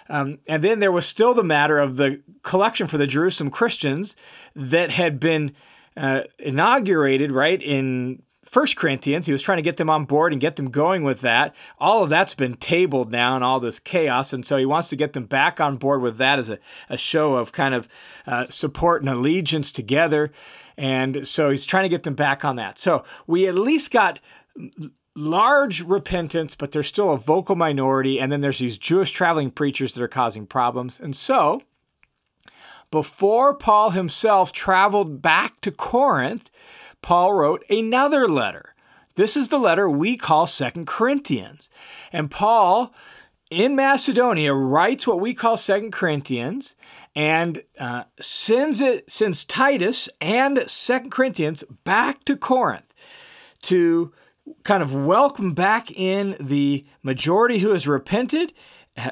Um, 0.10 0.40
and 0.48 0.64
then 0.64 0.80
there 0.80 0.92
was 0.92 1.06
still 1.06 1.34
the 1.34 1.44
matter 1.44 1.78
of 1.78 1.98
the 1.98 2.22
collection 2.42 2.88
for 2.88 2.98
the 2.98 3.06
Jerusalem 3.06 3.52
Christians 3.52 4.16
that 4.56 4.92
had 4.92 5.20
been 5.20 5.54
uh, 5.96 6.24
inaugurated, 6.40 7.32
right, 7.32 7.62
in 7.62 8.24
First 8.50 8.78
Corinthians. 8.78 9.28
He 9.28 9.32
was 9.32 9.44
trying 9.44 9.60
to 9.60 9.64
get 9.64 9.78
them 9.78 9.92
on 9.92 10.06
board 10.06 10.32
and 10.32 10.42
get 10.42 10.56
them 10.56 10.72
going 10.72 11.04
with 11.04 11.22
that. 11.22 11.54
All 11.78 12.04
of 12.04 12.10
that's 12.10 12.34
been 12.34 12.56
tabled 12.56 13.12
now 13.12 13.36
and 13.36 13.44
all 13.44 13.60
this 13.60 13.78
chaos. 13.78 14.34
And 14.34 14.44
so 14.44 14.58
he 14.58 14.66
wants 14.66 14.90
to 14.90 14.96
get 14.96 15.14
them 15.14 15.26
back 15.26 15.60
on 15.60 15.78
board 15.78 16.02
with 16.02 16.18
that 16.18 16.40
as 16.40 16.50
a, 16.50 16.58
a 16.90 16.98
show 16.98 17.36
of 17.36 17.52
kind 17.52 17.76
of 17.76 17.88
uh, 18.26 18.48
support 18.50 19.04
and 19.04 19.10
allegiance 19.10 19.72
together. 19.72 20.32
And 20.78 21.28
so 21.28 21.52
he's 21.52 21.68
trying 21.68 21.84
to 21.84 21.90
get 21.90 22.02
them 22.02 22.16
back 22.16 22.44
on 22.44 22.56
that. 22.56 22.80
So 22.80 23.06
we 23.28 23.48
at 23.48 23.54
least 23.54 23.92
got 23.92 24.20
large 25.16 25.82
repentance, 25.84 26.56
but 26.56 26.72
there's 26.72 26.88
still 26.88 27.12
a 27.12 27.20
vocal 27.20 27.56
minority. 27.56 28.20
And 28.20 28.32
then 28.32 28.42
there's 28.42 28.58
these 28.58 28.80
Jewish 28.80 29.12
traveling 29.12 29.52
preachers 29.52 29.94
that 29.94 30.02
are 30.02 30.08
causing 30.08 30.48
problems. 30.48 31.00
And 31.00 31.16
so 31.16 31.62
before 32.90 33.54
Paul 33.54 33.92
himself 33.92 34.52
traveled 34.52 35.22
back 35.22 35.62
to 35.62 35.72
Corinth, 35.72 36.50
Paul 37.02 37.34
wrote 37.34 37.64
another 37.70 38.28
letter. 38.28 38.76
This 39.16 39.36
is 39.36 39.50
the 39.50 39.60
letter 39.60 39.90
we 39.90 40.16
call 40.18 40.48
Second 40.48 40.88
Corinthians. 40.88 41.70
And 42.14 42.32
Paul 42.32 42.94
in 43.50 43.76
Macedonia 43.76 44.54
writes 44.54 45.08
what 45.08 45.20
we 45.20 45.34
call 45.34 45.58
Second 45.58 45.92
Corinthians 45.92 46.76
and 47.16 47.64
uh, 47.80 48.04
sends 48.22 48.80
it 48.80 49.12
sends 49.12 49.44
Titus 49.44 50.08
and 50.22 50.64
Second 50.68 51.12
Corinthians 51.12 51.64
back 51.84 52.24
to 52.26 52.38
Corinth 52.38 52.94
to 53.64 54.14
kind 54.64 54.84
of 54.84 54.94
welcome 54.94 55.54
back 55.54 55.92
in 55.92 56.36
the 56.40 56.86
majority 57.04 57.60
who 57.60 57.72
has 57.72 57.88
repented 57.88 58.54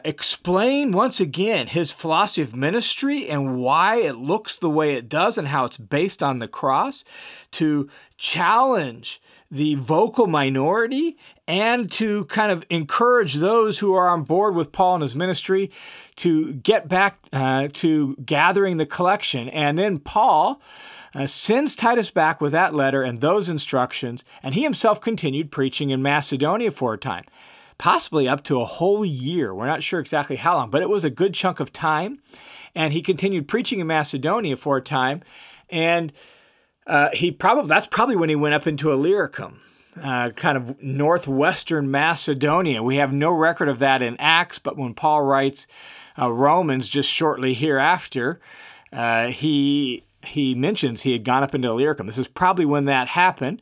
explain 0.04 0.92
once 0.92 1.20
again 1.20 1.68
his 1.68 1.92
philosophy 1.92 2.42
of 2.42 2.56
ministry 2.56 3.28
and 3.28 3.58
why 3.58 3.98
it 3.98 4.16
looks 4.16 4.58
the 4.58 4.70
way 4.70 4.94
it 4.96 5.10
does 5.10 5.38
and 5.38 5.50
how 5.50 5.66
it's 5.66 5.78
based 5.78 6.24
on 6.24 6.40
the 6.40 6.48
cross, 6.48 7.04
to 7.52 7.90
challenge 8.18 9.22
the 9.50 9.76
vocal 9.76 10.28
minority 10.28 11.18
and 11.48 11.90
to 11.92 12.26
kind 12.26 12.52
of 12.52 12.66
encourage 12.70 13.36
those 13.36 13.80
who 13.80 13.94
are 13.94 14.10
on 14.10 14.24
board 14.24 14.56
with 14.56 14.72
Paul 14.72 14.96
and 14.96 15.02
his 15.04 15.16
ministry 15.16 15.72
to 16.18 16.54
get 16.54 16.88
back 16.88 17.20
uh, 17.32 17.70
to 17.74 18.16
gathering 18.26 18.78
the 18.78 18.86
collection. 18.86 19.50
And 19.50 19.78
then 19.78 20.00
Paul. 20.00 20.62
Uh, 21.16 21.26
sends 21.26 21.76
Titus 21.76 22.12
back 22.12 22.40
with 22.40 22.52
that 22.52 22.76
letter 22.76 23.02
and 23.02 23.22
those 23.22 23.50
instructions, 23.50 24.24
and 24.44 24.54
he 24.54 24.62
himself 24.62 25.02
continued 25.02 25.50
preaching 25.52 25.90
in 25.90 26.00
Macedonia 26.00 26.70
for 26.70 26.94
a 26.94 26.98
time 26.98 27.24
possibly 27.78 28.28
up 28.28 28.44
to 28.46 28.62
a 28.62 28.66
whole 28.66 29.06
year. 29.06 29.54
We're 29.54 29.68
not 29.68 29.84
sure 29.84 30.00
exactly 30.00 30.36
how 30.36 30.58
long, 30.58 30.70
but 30.70 30.82
it 30.82 30.90
was 30.90 31.04
a 31.04 31.10
good 31.10 31.34
chunk 31.34 31.60
of 31.60 31.72
time. 31.72 32.20
And 32.76 32.94
he 32.94 33.02
continued 33.02 33.48
preaching 33.48 33.80
in 33.80 33.88
Macedonia 33.88 34.58
for 34.58 34.78
a 34.78 34.82
time. 34.82 35.24
And 35.70 36.12
uh, 36.88 37.10
he 37.14 37.32
probably 37.32 37.68
that's 37.68 37.88
probably 37.88 38.16
when 38.16 38.30
he 38.30 38.36
went 38.36 38.56
up 38.56 38.66
into 38.66 38.92
Illyricum, 38.92 39.60
uh, 40.02 40.32
kind 40.32 40.58
of 40.58 40.82
northwestern 40.82 41.92
Macedonia. 41.92 42.82
We 42.82 42.96
have 42.96 43.12
no 43.12 43.32
record 43.32 43.68
of 43.68 43.80
that 43.80 44.02
in 44.02 44.16
Acts, 44.18 44.58
but 44.58 44.78
when 44.78 44.94
Paul 44.94 45.24
writes 45.24 45.68
uh, 46.18 46.32
Romans 46.32 46.88
just 46.88 47.10
shortly 47.10 47.54
hereafter, 47.54 48.40
uh, 48.94 49.28
he 49.28 50.06
he 50.24 50.56
mentions 50.56 51.02
he 51.02 51.12
had 51.12 51.26
gone 51.26 51.44
up 51.44 51.54
into 51.54 51.68
Illyricum. 51.68 52.08
This 52.08 52.18
is 52.18 52.28
probably 52.28 52.66
when 52.66 52.86
that 52.86 53.10
happened, 53.10 53.62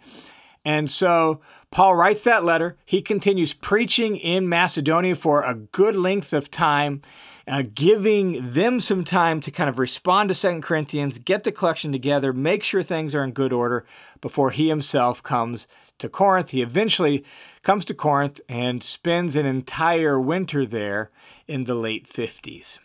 and 0.64 0.90
so 0.90 1.42
Paul 1.76 1.98
writes 1.98 2.24
that 2.24 2.46
letter. 2.46 2.78
He 2.86 3.02
continues 3.02 3.52
preaching 3.52 4.16
in 4.16 4.48
Macedonia 4.48 5.14
for 5.14 5.44
a 5.44 5.56
good 5.56 5.94
length 5.94 6.32
of 6.32 6.50
time, 6.50 7.02
uh, 7.50 7.64
giving 7.74 8.54
them 8.54 8.80
some 8.80 9.04
time 9.04 9.42
to 9.42 9.52
kind 9.52 9.70
of 9.70 9.78
respond 9.78 10.30
to 10.30 10.36
Second 10.36 10.62
Corinthians, 10.62 11.18
get 11.18 11.44
the 11.44 11.52
collection 11.52 11.92
together, 11.92 12.32
make 12.32 12.64
sure 12.64 12.82
things 12.82 13.14
are 13.14 13.26
in 13.26 13.34
good 13.34 13.52
order 13.52 13.86
before 14.22 14.52
he 14.52 14.70
himself 14.70 15.22
comes 15.22 15.68
to 16.00 16.08
Corinth. 16.08 16.52
He 16.52 16.62
eventually 16.62 17.26
comes 17.62 17.84
to 17.84 17.94
Corinth 17.94 18.40
and 18.48 18.82
spends 18.82 19.36
an 19.36 19.46
entire 19.46 20.18
winter 20.18 20.66
there 20.66 21.12
in 21.46 21.66
the 21.66 21.76
late 21.76 22.08
50s. 22.08 22.78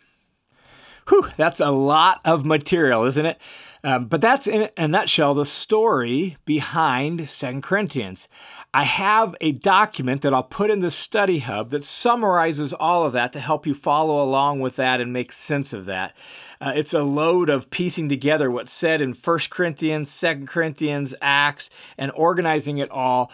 Whew, 1.08 1.28
that's 1.36 1.60
a 1.60 1.70
lot 1.70 2.20
of 2.24 2.44
material, 2.44 3.04
isn't 3.04 3.26
it? 3.26 3.38
Um, 3.82 4.06
but 4.06 4.20
that's 4.20 4.46
in 4.46 4.68
a 4.76 4.86
nutshell 4.86 5.34
the 5.34 5.46
story 5.46 6.36
behind 6.44 7.30
Second 7.30 7.62
Corinthians. 7.62 8.28
I 8.72 8.84
have 8.84 9.34
a 9.40 9.50
document 9.50 10.22
that 10.22 10.32
I'll 10.32 10.44
put 10.44 10.70
in 10.70 10.78
the 10.78 10.92
study 10.92 11.40
hub 11.40 11.70
that 11.70 11.84
summarizes 11.84 12.72
all 12.72 13.04
of 13.04 13.12
that 13.14 13.32
to 13.32 13.40
help 13.40 13.66
you 13.66 13.74
follow 13.74 14.22
along 14.22 14.60
with 14.60 14.76
that 14.76 15.00
and 15.00 15.12
make 15.12 15.32
sense 15.32 15.72
of 15.72 15.86
that. 15.86 16.14
Uh, 16.60 16.72
it's 16.76 16.94
a 16.94 17.02
load 17.02 17.50
of 17.50 17.70
piecing 17.70 18.08
together 18.08 18.48
what's 18.48 18.72
said 18.72 19.00
in 19.00 19.14
1 19.14 19.38
Corinthians, 19.50 20.20
2 20.20 20.46
Corinthians, 20.46 21.14
Acts, 21.20 21.68
and 21.98 22.12
organizing 22.14 22.78
it 22.78 22.90
all 22.90 23.32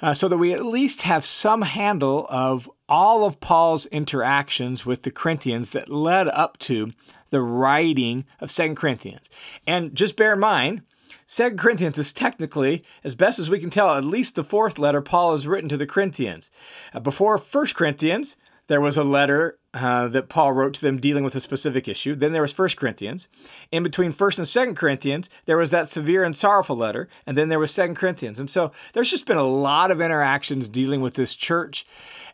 uh, 0.00 0.14
so 0.14 0.26
that 0.26 0.38
we 0.38 0.54
at 0.54 0.64
least 0.64 1.02
have 1.02 1.26
some 1.26 1.62
handle 1.62 2.26
of 2.30 2.70
all 2.88 3.26
of 3.26 3.40
Paul's 3.40 3.84
interactions 3.86 4.86
with 4.86 5.02
the 5.02 5.10
Corinthians 5.10 5.70
that 5.70 5.90
led 5.90 6.28
up 6.28 6.58
to 6.60 6.92
the 7.28 7.42
writing 7.42 8.24
of 8.40 8.50
2 8.50 8.74
Corinthians. 8.74 9.28
And 9.66 9.94
just 9.94 10.16
bear 10.16 10.32
in 10.32 10.40
mind, 10.40 10.82
Second 11.30 11.58
Corinthians 11.58 11.98
is 11.98 12.10
technically, 12.10 12.82
as 13.04 13.14
best 13.14 13.38
as 13.38 13.50
we 13.50 13.60
can 13.60 13.68
tell, 13.68 13.94
at 13.94 14.02
least 14.02 14.34
the 14.34 14.42
fourth 14.42 14.78
letter 14.78 15.02
Paul 15.02 15.32
has 15.32 15.46
written 15.46 15.68
to 15.68 15.76
the 15.76 15.86
Corinthians. 15.86 16.50
Uh, 16.94 17.00
before 17.00 17.36
First 17.36 17.74
Corinthians, 17.74 18.34
there 18.68 18.80
was 18.80 18.96
a 18.96 19.04
letter 19.04 19.58
uh, 19.74 20.08
that 20.08 20.28
Paul 20.28 20.52
wrote 20.52 20.74
to 20.74 20.80
them 20.80 21.00
dealing 21.00 21.24
with 21.24 21.34
a 21.34 21.40
specific 21.40 21.88
issue. 21.88 22.14
Then 22.14 22.32
there 22.32 22.42
was 22.42 22.52
First 22.52 22.76
Corinthians. 22.76 23.28
In 23.72 23.82
between 23.82 24.12
First 24.12 24.38
and 24.38 24.46
Second 24.46 24.76
Corinthians, 24.76 25.28
there 25.46 25.56
was 25.56 25.70
that 25.70 25.88
severe 25.88 26.24
and 26.24 26.36
sorrowful 26.36 26.76
letter, 26.76 27.08
and 27.26 27.36
then 27.36 27.48
there 27.48 27.58
was 27.58 27.72
Second 27.72 27.96
Corinthians. 27.96 28.38
And 28.38 28.50
so 28.50 28.72
there's 28.92 29.10
just 29.10 29.26
been 29.26 29.36
a 29.36 29.42
lot 29.42 29.90
of 29.90 30.00
interactions 30.00 30.68
dealing 30.68 31.00
with 31.00 31.14
this 31.14 31.34
church. 31.34 31.86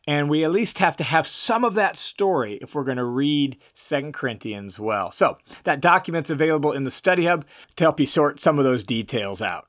And 0.07 0.29
we 0.29 0.45
at 0.45 0.51
least 0.51 0.79
have 0.79 0.97
to 0.97 1.05
have 1.05 1.27
some 1.27 1.65
of 1.65 1.75
that 1.75 1.97
story 1.97 2.59
if 2.61 2.75
we're 2.75 2.85
going 2.85 2.99
to 2.99 3.05
read 3.05 3.57
Second 3.73 4.13
Corinthians 4.13 4.79
well. 4.79 5.11
So 5.11 5.39
that 5.63 5.81
document's 5.81 6.29
available 6.29 6.73
in 6.73 6.85
the 6.85 6.91
Study 6.91 7.25
Hub 7.25 7.47
to 7.77 7.85
help 7.85 7.99
you 7.99 8.07
sort 8.07 8.39
some 8.39 8.59
of 8.59 8.67
those 8.67 8.83
details 8.83 9.41
out. 9.41 9.67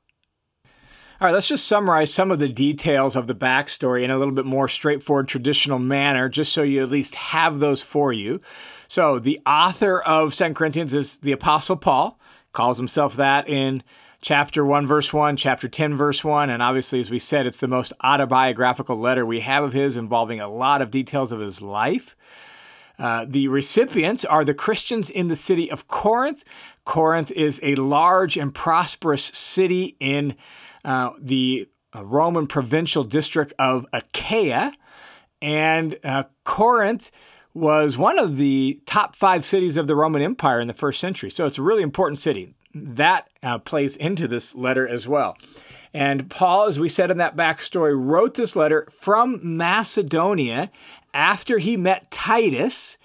All 1.18 1.24
right, 1.24 1.32
let's 1.32 1.48
just 1.48 1.66
summarize 1.66 2.12
some 2.12 2.30
of 2.30 2.40
the 2.40 2.48
details 2.48 3.16
of 3.16 3.26
the 3.26 3.34
backstory 3.34 4.04
in 4.04 4.10
a 4.10 4.18
little 4.18 4.34
bit 4.34 4.44
more 4.44 4.68
straightforward, 4.68 5.28
traditional 5.28 5.78
manner, 5.78 6.28
just 6.28 6.52
so 6.52 6.62
you 6.62 6.82
at 6.82 6.90
least 6.90 7.14
have 7.14 7.58
those 7.58 7.80
for 7.80 8.12
you. 8.12 8.42
So, 8.86 9.18
the 9.18 9.40
author 9.46 10.02
of 10.02 10.34
Second 10.34 10.56
Corinthians 10.56 10.92
is 10.92 11.16
the 11.16 11.32
Apostle 11.32 11.76
Paul, 11.76 12.20
calls 12.52 12.76
himself 12.76 13.16
that 13.16 13.48
in 13.48 13.82
chapter 14.20 14.62
1, 14.62 14.86
verse 14.86 15.10
1, 15.10 15.38
chapter 15.38 15.68
10, 15.68 15.96
verse 15.96 16.22
1. 16.22 16.50
And 16.50 16.62
obviously, 16.62 17.00
as 17.00 17.08
we 17.08 17.18
said, 17.18 17.46
it's 17.46 17.60
the 17.60 17.66
most 17.66 17.94
autobiographical 18.04 18.98
letter 18.98 19.24
we 19.24 19.40
have 19.40 19.64
of 19.64 19.72
his, 19.72 19.96
involving 19.96 20.38
a 20.38 20.48
lot 20.48 20.82
of 20.82 20.90
details 20.90 21.32
of 21.32 21.40
his 21.40 21.62
life. 21.62 22.14
Uh, 22.98 23.24
the 23.26 23.48
recipients 23.48 24.26
are 24.26 24.44
the 24.44 24.52
Christians 24.52 25.08
in 25.08 25.28
the 25.28 25.36
city 25.36 25.70
of 25.70 25.88
Corinth. 25.88 26.44
Corinth 26.84 27.30
is 27.30 27.58
a 27.62 27.74
large 27.76 28.36
and 28.36 28.54
prosperous 28.54 29.24
city 29.24 29.96
in 29.98 30.36
uh, 30.86 31.10
the 31.20 31.68
uh, 31.94 32.04
Roman 32.04 32.46
provincial 32.46 33.04
district 33.04 33.52
of 33.58 33.84
Achaia. 33.92 34.72
And 35.42 35.98
uh, 36.02 36.24
Corinth 36.44 37.10
was 37.52 37.98
one 37.98 38.18
of 38.18 38.36
the 38.36 38.80
top 38.86 39.16
five 39.16 39.44
cities 39.44 39.76
of 39.76 39.86
the 39.86 39.96
Roman 39.96 40.22
Empire 40.22 40.60
in 40.60 40.68
the 40.68 40.74
first 40.74 41.00
century. 41.00 41.30
So 41.30 41.46
it's 41.46 41.58
a 41.58 41.62
really 41.62 41.82
important 41.82 42.20
city. 42.20 42.54
That 42.74 43.28
uh, 43.42 43.58
plays 43.58 43.96
into 43.96 44.28
this 44.28 44.54
letter 44.54 44.86
as 44.86 45.08
well. 45.08 45.36
And 45.92 46.28
Paul, 46.28 46.66
as 46.66 46.78
we 46.78 46.90
said 46.90 47.10
in 47.10 47.16
that 47.18 47.36
backstory, 47.36 47.94
wrote 47.96 48.34
this 48.34 48.54
letter 48.54 48.86
from 48.92 49.40
Macedonia 49.42 50.70
after 51.14 51.58
he 51.58 51.76
met 51.76 52.10
Titus. 52.10 52.98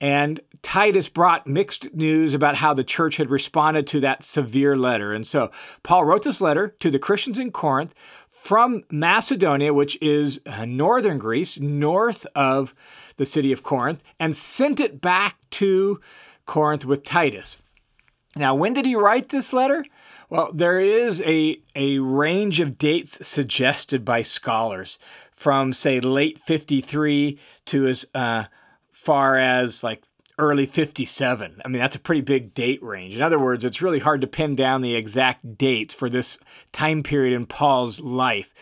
And 0.00 0.40
Titus 0.62 1.08
brought 1.08 1.46
mixed 1.46 1.92
news 1.94 2.32
about 2.32 2.56
how 2.56 2.72
the 2.72 2.84
church 2.84 3.16
had 3.18 3.30
responded 3.30 3.86
to 3.88 4.00
that 4.00 4.24
severe 4.24 4.76
letter. 4.76 5.12
And 5.12 5.26
so 5.26 5.50
Paul 5.82 6.04
wrote 6.04 6.22
this 6.22 6.40
letter 6.40 6.74
to 6.80 6.90
the 6.90 6.98
Christians 6.98 7.38
in 7.38 7.52
Corinth 7.52 7.94
from 8.30 8.84
Macedonia, 8.90 9.74
which 9.74 9.98
is 10.00 10.40
uh, 10.46 10.64
northern 10.64 11.18
Greece, 11.18 11.60
north 11.60 12.26
of 12.34 12.74
the 13.18 13.26
city 13.26 13.52
of 13.52 13.62
Corinth, 13.62 14.02
and 14.18 14.34
sent 14.34 14.80
it 14.80 15.02
back 15.02 15.36
to 15.50 16.00
Corinth 16.46 16.86
with 16.86 17.04
Titus. 17.04 17.58
Now, 18.34 18.54
when 18.54 18.72
did 18.72 18.86
he 18.86 18.96
write 18.96 19.28
this 19.28 19.52
letter? 19.52 19.84
Well, 20.30 20.52
there 20.54 20.80
is 20.80 21.20
a, 21.22 21.60
a 21.74 21.98
range 21.98 22.60
of 22.60 22.78
dates 22.78 23.26
suggested 23.26 24.04
by 24.04 24.22
scholars 24.22 24.98
from, 25.32 25.72
say, 25.72 26.00
late 26.00 26.38
53 26.38 27.38
to 27.66 27.86
as 27.88 28.06
uh, 28.14 28.44
far 29.00 29.38
as 29.38 29.82
like 29.82 30.02
early 30.38 30.66
57. 30.66 31.62
I 31.64 31.68
mean, 31.68 31.80
that's 31.80 31.96
a 31.96 32.00
pretty 32.00 32.20
big 32.20 32.52
date 32.52 32.82
range. 32.82 33.16
In 33.16 33.22
other 33.22 33.38
words, 33.38 33.64
it's 33.64 33.80
really 33.80 33.98
hard 33.98 34.20
to 34.20 34.26
pin 34.26 34.54
down 34.54 34.82
the 34.82 34.94
exact 34.94 35.56
dates 35.56 35.94
for 35.94 36.10
this 36.10 36.36
time 36.70 37.02
period 37.02 37.34
in 37.34 37.46
Paul's 37.46 38.00
life. 38.00 38.52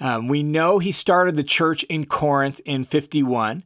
Um, 0.00 0.26
we 0.26 0.42
know 0.42 0.80
he 0.80 0.90
started 0.90 1.36
the 1.36 1.44
church 1.44 1.84
in 1.84 2.04
Corinth 2.04 2.60
in 2.64 2.84
51, 2.84 3.62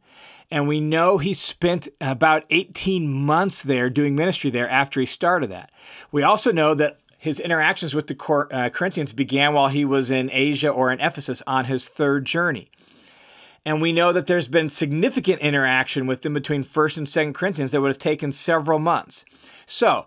and 0.50 0.68
we 0.68 0.78
know 0.78 1.16
he 1.16 1.32
spent 1.32 1.88
about 2.02 2.44
18 2.50 3.08
months 3.08 3.62
there 3.62 3.88
doing 3.88 4.14
ministry 4.14 4.50
there 4.50 4.68
after 4.68 5.00
he 5.00 5.06
started 5.06 5.50
that. 5.50 5.70
We 6.12 6.22
also 6.22 6.52
know 6.52 6.74
that 6.74 6.98
his 7.18 7.40
interactions 7.40 7.94
with 7.94 8.08
the 8.08 8.48
uh, 8.52 8.68
Corinthians 8.68 9.14
began 9.14 9.54
while 9.54 9.68
he 9.68 9.86
was 9.86 10.10
in 10.10 10.30
Asia 10.32 10.68
or 10.68 10.92
in 10.92 11.00
Ephesus 11.00 11.42
on 11.46 11.64
his 11.64 11.88
third 11.88 12.26
journey. 12.26 12.70
And 13.64 13.82
we 13.82 13.92
know 13.92 14.12
that 14.12 14.26
there's 14.26 14.48
been 14.48 14.70
significant 14.70 15.40
interaction 15.40 16.06
with 16.06 16.22
them 16.22 16.34
between 16.34 16.64
1st 16.64 16.98
and 16.98 17.06
2nd 17.06 17.34
Corinthians 17.34 17.72
that 17.72 17.80
would 17.80 17.90
have 17.90 17.98
taken 17.98 18.32
several 18.32 18.78
months. 18.78 19.24
So, 19.66 20.06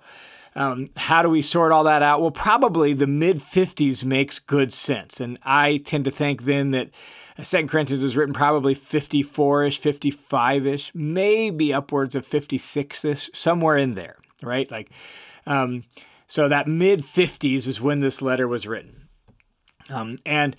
um, 0.56 0.90
how 0.98 1.22
do 1.22 1.30
we 1.30 1.42
sort 1.42 1.72
all 1.72 1.84
that 1.84 2.04
out? 2.04 2.22
Well, 2.22 2.32
probably 2.32 2.94
the 2.94 3.08
mid 3.08 3.40
50s 3.40 4.04
makes 4.04 4.40
good 4.40 4.74
sense. 4.74 5.20
And 5.20 5.40
I 5.44 5.78
tend 5.78 6.06
to 6.06 6.12
think 6.12 6.46
then 6.46 6.72
that 6.72 6.90
Second 7.42 7.70
Corinthians 7.70 8.04
was 8.04 8.16
written 8.16 8.34
probably 8.34 8.76
54 8.76 9.66
ish, 9.66 9.80
55 9.80 10.68
ish, 10.68 10.92
maybe 10.94 11.74
upwards 11.74 12.14
of 12.16 12.26
56 12.26 13.06
ish, 13.06 13.30
somewhere 13.34 13.78
in 13.78 13.96
there, 13.96 14.18
right? 14.42 14.70
Like, 14.70 14.92
um, 15.48 15.84
so 16.28 16.48
that 16.48 16.68
mid 16.68 17.02
50s 17.04 17.68
is 17.68 17.82
when 17.82 18.02
this 18.02 18.22
letter 18.22 18.48
was 18.48 18.68
written. 18.68 19.10
Um, 19.90 20.20
and 20.26 20.56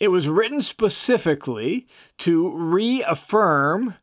it 0.00 0.08
was 0.08 0.28
written 0.28 0.62
specifically 0.62 1.86
to 2.18 2.50
reaffirm 2.56 3.94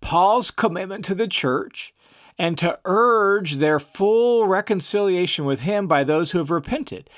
Paul's 0.00 0.50
commitment 0.50 1.04
to 1.06 1.14
the 1.14 1.28
church 1.28 1.92
and 2.38 2.58
to 2.58 2.78
urge 2.84 3.56
their 3.56 3.80
full 3.80 4.46
reconciliation 4.46 5.44
with 5.44 5.60
him 5.60 5.86
by 5.86 6.04
those 6.04 6.30
who 6.30 6.38
have 6.38 6.50
repented. 6.50 7.08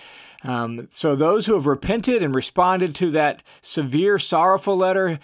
Um, 0.43 0.89
so, 0.91 1.17
those 1.17 1.47
who 1.47 1.55
have 1.55 1.67
repented 1.67 2.23
and 2.23 2.35
responded 2.35 2.95
to 2.97 3.11
that 3.13 3.43
severe, 3.63 4.19
sorrowful 4.19 4.77
letter, 4.77 5.19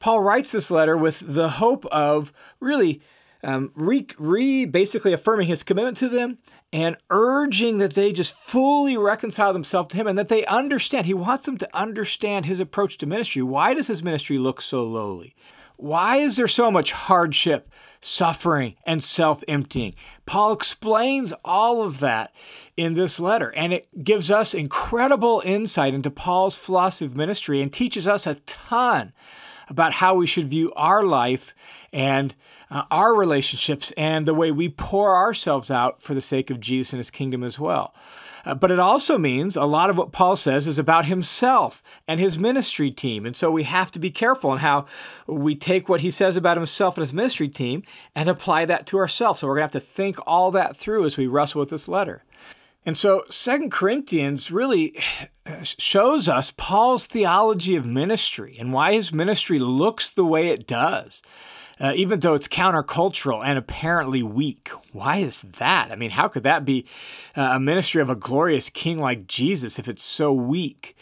Paul 0.00 0.20
writes 0.20 0.50
this 0.50 0.70
letter 0.70 0.96
with 0.96 1.22
the 1.34 1.50
hope 1.50 1.84
of 1.86 2.32
really 2.60 3.00
um, 3.44 3.70
re, 3.74 4.06
re 4.18 4.64
basically 4.64 5.12
affirming 5.12 5.46
his 5.46 5.62
commitment 5.62 5.96
to 5.98 6.08
them 6.08 6.38
and 6.72 6.96
urging 7.10 7.78
that 7.78 7.94
they 7.94 8.12
just 8.12 8.32
fully 8.32 8.96
reconcile 8.96 9.52
themselves 9.52 9.90
to 9.90 9.96
him 9.96 10.06
and 10.06 10.18
that 10.18 10.28
they 10.28 10.44
understand. 10.46 11.06
He 11.06 11.14
wants 11.14 11.44
them 11.44 11.58
to 11.58 11.76
understand 11.76 12.46
his 12.46 12.58
approach 12.58 12.98
to 12.98 13.06
ministry. 13.06 13.42
Why 13.42 13.74
does 13.74 13.86
his 13.86 14.02
ministry 14.02 14.38
look 14.38 14.60
so 14.60 14.82
lowly? 14.84 15.36
Why 15.76 16.16
is 16.16 16.36
there 16.36 16.48
so 16.48 16.70
much 16.70 16.92
hardship, 16.92 17.70
suffering, 18.00 18.76
and 18.86 19.02
self 19.02 19.42
emptying? 19.46 19.94
Paul 20.24 20.52
explains 20.52 21.32
all 21.44 21.82
of 21.82 22.00
that 22.00 22.32
in 22.76 22.94
this 22.94 23.20
letter, 23.20 23.52
and 23.54 23.72
it 23.72 24.04
gives 24.04 24.30
us 24.30 24.54
incredible 24.54 25.42
insight 25.44 25.94
into 25.94 26.10
Paul's 26.10 26.54
philosophy 26.54 27.04
of 27.04 27.16
ministry 27.16 27.60
and 27.60 27.72
teaches 27.72 28.08
us 28.08 28.26
a 28.26 28.36
ton 28.46 29.12
about 29.68 29.94
how 29.94 30.14
we 30.14 30.26
should 30.26 30.48
view 30.48 30.72
our 30.74 31.04
life 31.04 31.54
and 31.92 32.34
uh, 32.74 32.82
our 32.90 33.14
relationships 33.14 33.92
and 33.96 34.26
the 34.26 34.34
way 34.34 34.50
we 34.50 34.68
pour 34.68 35.16
ourselves 35.16 35.70
out 35.70 36.02
for 36.02 36.12
the 36.12 36.20
sake 36.20 36.50
of 36.50 36.58
Jesus 36.58 36.92
and 36.92 36.98
his 36.98 37.10
kingdom 37.10 37.44
as 37.44 37.58
well. 37.58 37.94
Uh, 38.44 38.54
but 38.54 38.70
it 38.70 38.80
also 38.80 39.16
means 39.16 39.56
a 39.56 39.64
lot 39.64 39.90
of 39.90 39.96
what 39.96 40.12
Paul 40.12 40.36
says 40.36 40.66
is 40.66 40.76
about 40.76 41.06
himself 41.06 41.82
and 42.08 42.18
his 42.18 42.36
ministry 42.36 42.90
team. 42.90 43.24
And 43.24 43.36
so 43.36 43.50
we 43.50 43.62
have 43.62 43.92
to 43.92 43.98
be 43.98 44.10
careful 44.10 44.52
in 44.52 44.58
how 44.58 44.86
we 45.26 45.54
take 45.54 45.88
what 45.88 46.00
he 46.00 46.10
says 46.10 46.36
about 46.36 46.56
himself 46.56 46.96
and 46.96 47.02
his 47.02 47.12
ministry 47.12 47.48
team 47.48 47.84
and 48.14 48.28
apply 48.28 48.64
that 48.66 48.86
to 48.88 48.98
ourselves. 48.98 49.40
So 49.40 49.46
we're 49.46 49.54
going 49.54 49.68
to 49.68 49.78
have 49.78 49.82
to 49.84 49.88
think 49.88 50.18
all 50.26 50.50
that 50.50 50.76
through 50.76 51.06
as 51.06 51.16
we 51.16 51.28
wrestle 51.28 51.60
with 51.60 51.70
this 51.70 51.88
letter. 51.88 52.24
And 52.84 52.98
so 52.98 53.22
Second 53.30 53.70
Corinthians 53.70 54.50
really 54.50 54.98
shows 55.62 56.28
us 56.28 56.52
Paul's 56.56 57.06
theology 57.06 57.76
of 57.76 57.86
ministry 57.86 58.56
and 58.58 58.72
why 58.72 58.92
his 58.94 59.12
ministry 59.12 59.60
looks 59.60 60.10
the 60.10 60.26
way 60.26 60.48
it 60.48 60.66
does 60.66 61.22
uh, 61.80 61.92
even 61.94 62.20
though 62.20 62.34
it's 62.34 62.48
countercultural 62.48 63.44
and 63.44 63.58
apparently 63.58 64.22
weak. 64.22 64.70
Why 64.92 65.18
is 65.18 65.42
that? 65.42 65.90
I 65.90 65.96
mean, 65.96 66.10
how 66.10 66.28
could 66.28 66.42
that 66.44 66.64
be 66.64 66.86
uh, 67.36 67.52
a 67.54 67.60
ministry 67.60 68.00
of 68.00 68.10
a 68.10 68.16
glorious 68.16 68.68
king 68.70 68.98
like 68.98 69.26
Jesus 69.26 69.78
if 69.78 69.88
it's 69.88 70.04
so 70.04 70.32
weak? 70.32 70.96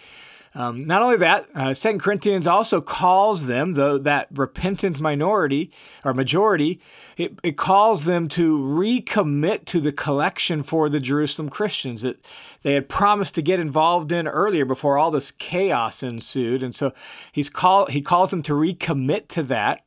Um, 0.55 0.87
not 0.87 1.01
only 1.01 1.17
that, 1.17 1.47
uh, 1.55 1.73
Second 1.73 2.01
Corinthians 2.01 2.47
also 2.47 2.83
calls 2.83 3.47
them, 3.47 3.73
though 3.73 3.97
that 3.97 4.29
repentant 4.31 5.01
minority 5.01 5.71
or 6.05 6.13
majority, 6.13 6.79
it, 7.17 7.39
it 7.43 7.57
calls 7.57 8.05
them 8.05 8.29
to 8.29 8.59
recommit 8.59 9.65
to 9.67 9.81
the 9.81 9.93
collection 9.93 10.63
for 10.63 10.91
the 10.91 11.01
Jerusalem 11.01 11.49
Christians 11.49 12.03
that 12.03 12.23
they 12.63 12.75
had 12.75 12.89
promised 12.89 13.35
to 13.37 13.43
get 13.43 13.61
involved 13.61 14.13
in 14.13 14.29
earlier 14.29 14.67
before 14.67 14.99
all 14.99 15.11
this 15.11 15.31
chaos 15.31 16.03
ensued. 16.03 16.63
And 16.63 16.75
so 16.75 16.93
he's 17.33 17.49
call, 17.49 17.87
he 17.87 18.03
calls 18.03 18.31
them 18.31 18.43
to 18.43 18.53
recommit 18.53 19.29
to 19.29 19.43
that. 19.45 19.87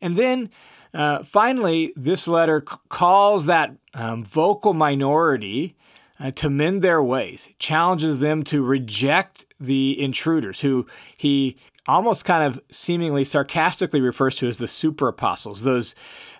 And 0.00 0.16
then 0.16 0.50
uh, 0.92 1.22
finally, 1.22 1.92
this 1.96 2.26
letter 2.26 2.64
c- 2.68 2.76
calls 2.88 3.46
that 3.46 3.74
um, 3.94 4.24
vocal 4.24 4.74
minority 4.74 5.76
uh, 6.18 6.30
to 6.32 6.50
mend 6.50 6.82
their 6.82 7.02
ways, 7.02 7.48
challenges 7.58 8.18
them 8.18 8.44
to 8.44 8.62
reject 8.62 9.46
the 9.58 10.00
intruders 10.00 10.60
who 10.60 10.86
he 11.16 11.56
almost 11.86 12.24
kind 12.24 12.44
of 12.44 12.62
seemingly 12.70 13.24
sarcastically 13.24 14.00
refers 14.00 14.34
to 14.36 14.48
as 14.48 14.58
the 14.58 14.68
super 14.68 15.08
apostles, 15.08 15.62
those 15.62 15.94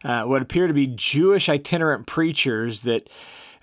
uh, 0.05 0.23
what 0.23 0.43
appear 0.43 0.67
to 0.67 0.75
be 0.75 0.87
Jewish 0.87 1.49
itinerant 1.49 2.07
preachers 2.07 2.83
that 2.83 3.09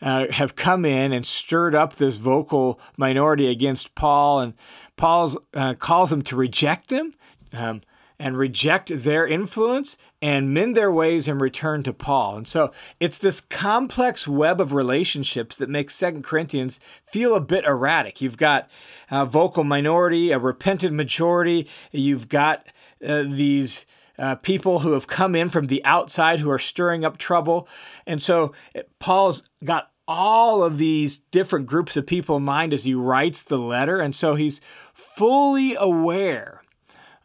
uh, 0.02 0.26
have 0.32 0.56
come 0.56 0.86
in 0.86 1.12
and 1.12 1.26
stirred 1.26 1.74
up 1.74 1.96
this 1.96 2.18
vocal 2.18 2.80
minority 2.98 3.50
against 3.50 3.96
Paul. 3.96 4.40
And 4.40 4.54
Paul 4.96 5.36
uh, 5.54 5.74
calls 5.76 6.10
them 6.10 6.22
to 6.24 6.36
reject 6.36 6.90
them. 6.90 7.14
Um, 7.54 7.82
and 8.20 8.38
reject 8.38 8.92
their 9.04 9.28
influence 9.28 9.96
and 10.22 10.54
mend 10.54 10.76
their 10.76 10.92
ways 10.92 11.28
and 11.28 11.40
return 11.40 11.84
to 11.84 11.94
Paul. 11.94 12.38
And 12.38 12.48
so 12.48 12.72
it's 13.00 13.20
this 13.20 13.42
complex 13.42 14.28
web 14.28 14.60
of 14.60 14.74
relationships 14.74 15.56
that 15.58 15.70
makes 15.70 15.96
Second 15.96 16.24
Corinthians 16.24 16.80
feel 17.06 17.36
a 17.36 17.42
bit 17.42 17.66
erratic. 17.66 18.20
You've 18.22 18.38
got 18.38 18.70
a 19.12 19.26
vocal 19.26 19.64
minority, 19.64 20.32
a 20.32 20.40
repentant 20.40 20.96
majority, 20.96 21.68
you've 21.92 22.30
got 22.30 22.68
uh, 23.06 23.24
these 23.24 23.86
uh, 24.18 24.36
people 24.36 24.80
who 24.80 24.94
have 24.94 25.06
come 25.06 25.36
in 25.36 25.50
from 25.50 25.68
the 25.68 25.84
outside 25.86 26.40
who 26.40 26.50
are 26.50 26.60
stirring 26.60 27.06
up 27.06 27.18
trouble. 27.18 27.68
And 28.08 28.22
so 28.22 28.54
Paul's 29.00 29.44
got 29.64 29.92
all 30.08 30.64
of 30.64 30.78
these 30.78 31.20
different 31.32 31.68
groups 31.68 31.98
of 31.98 32.08
people 32.08 32.38
in 32.38 32.44
mind 32.44 32.74
as 32.74 32.86
he 32.86 32.96
writes 32.96 33.44
the 33.44 33.60
letter. 33.60 34.00
And 34.00 34.16
so 34.16 34.36
he's 34.36 34.62
fully 34.94 35.76
aware 35.76 36.57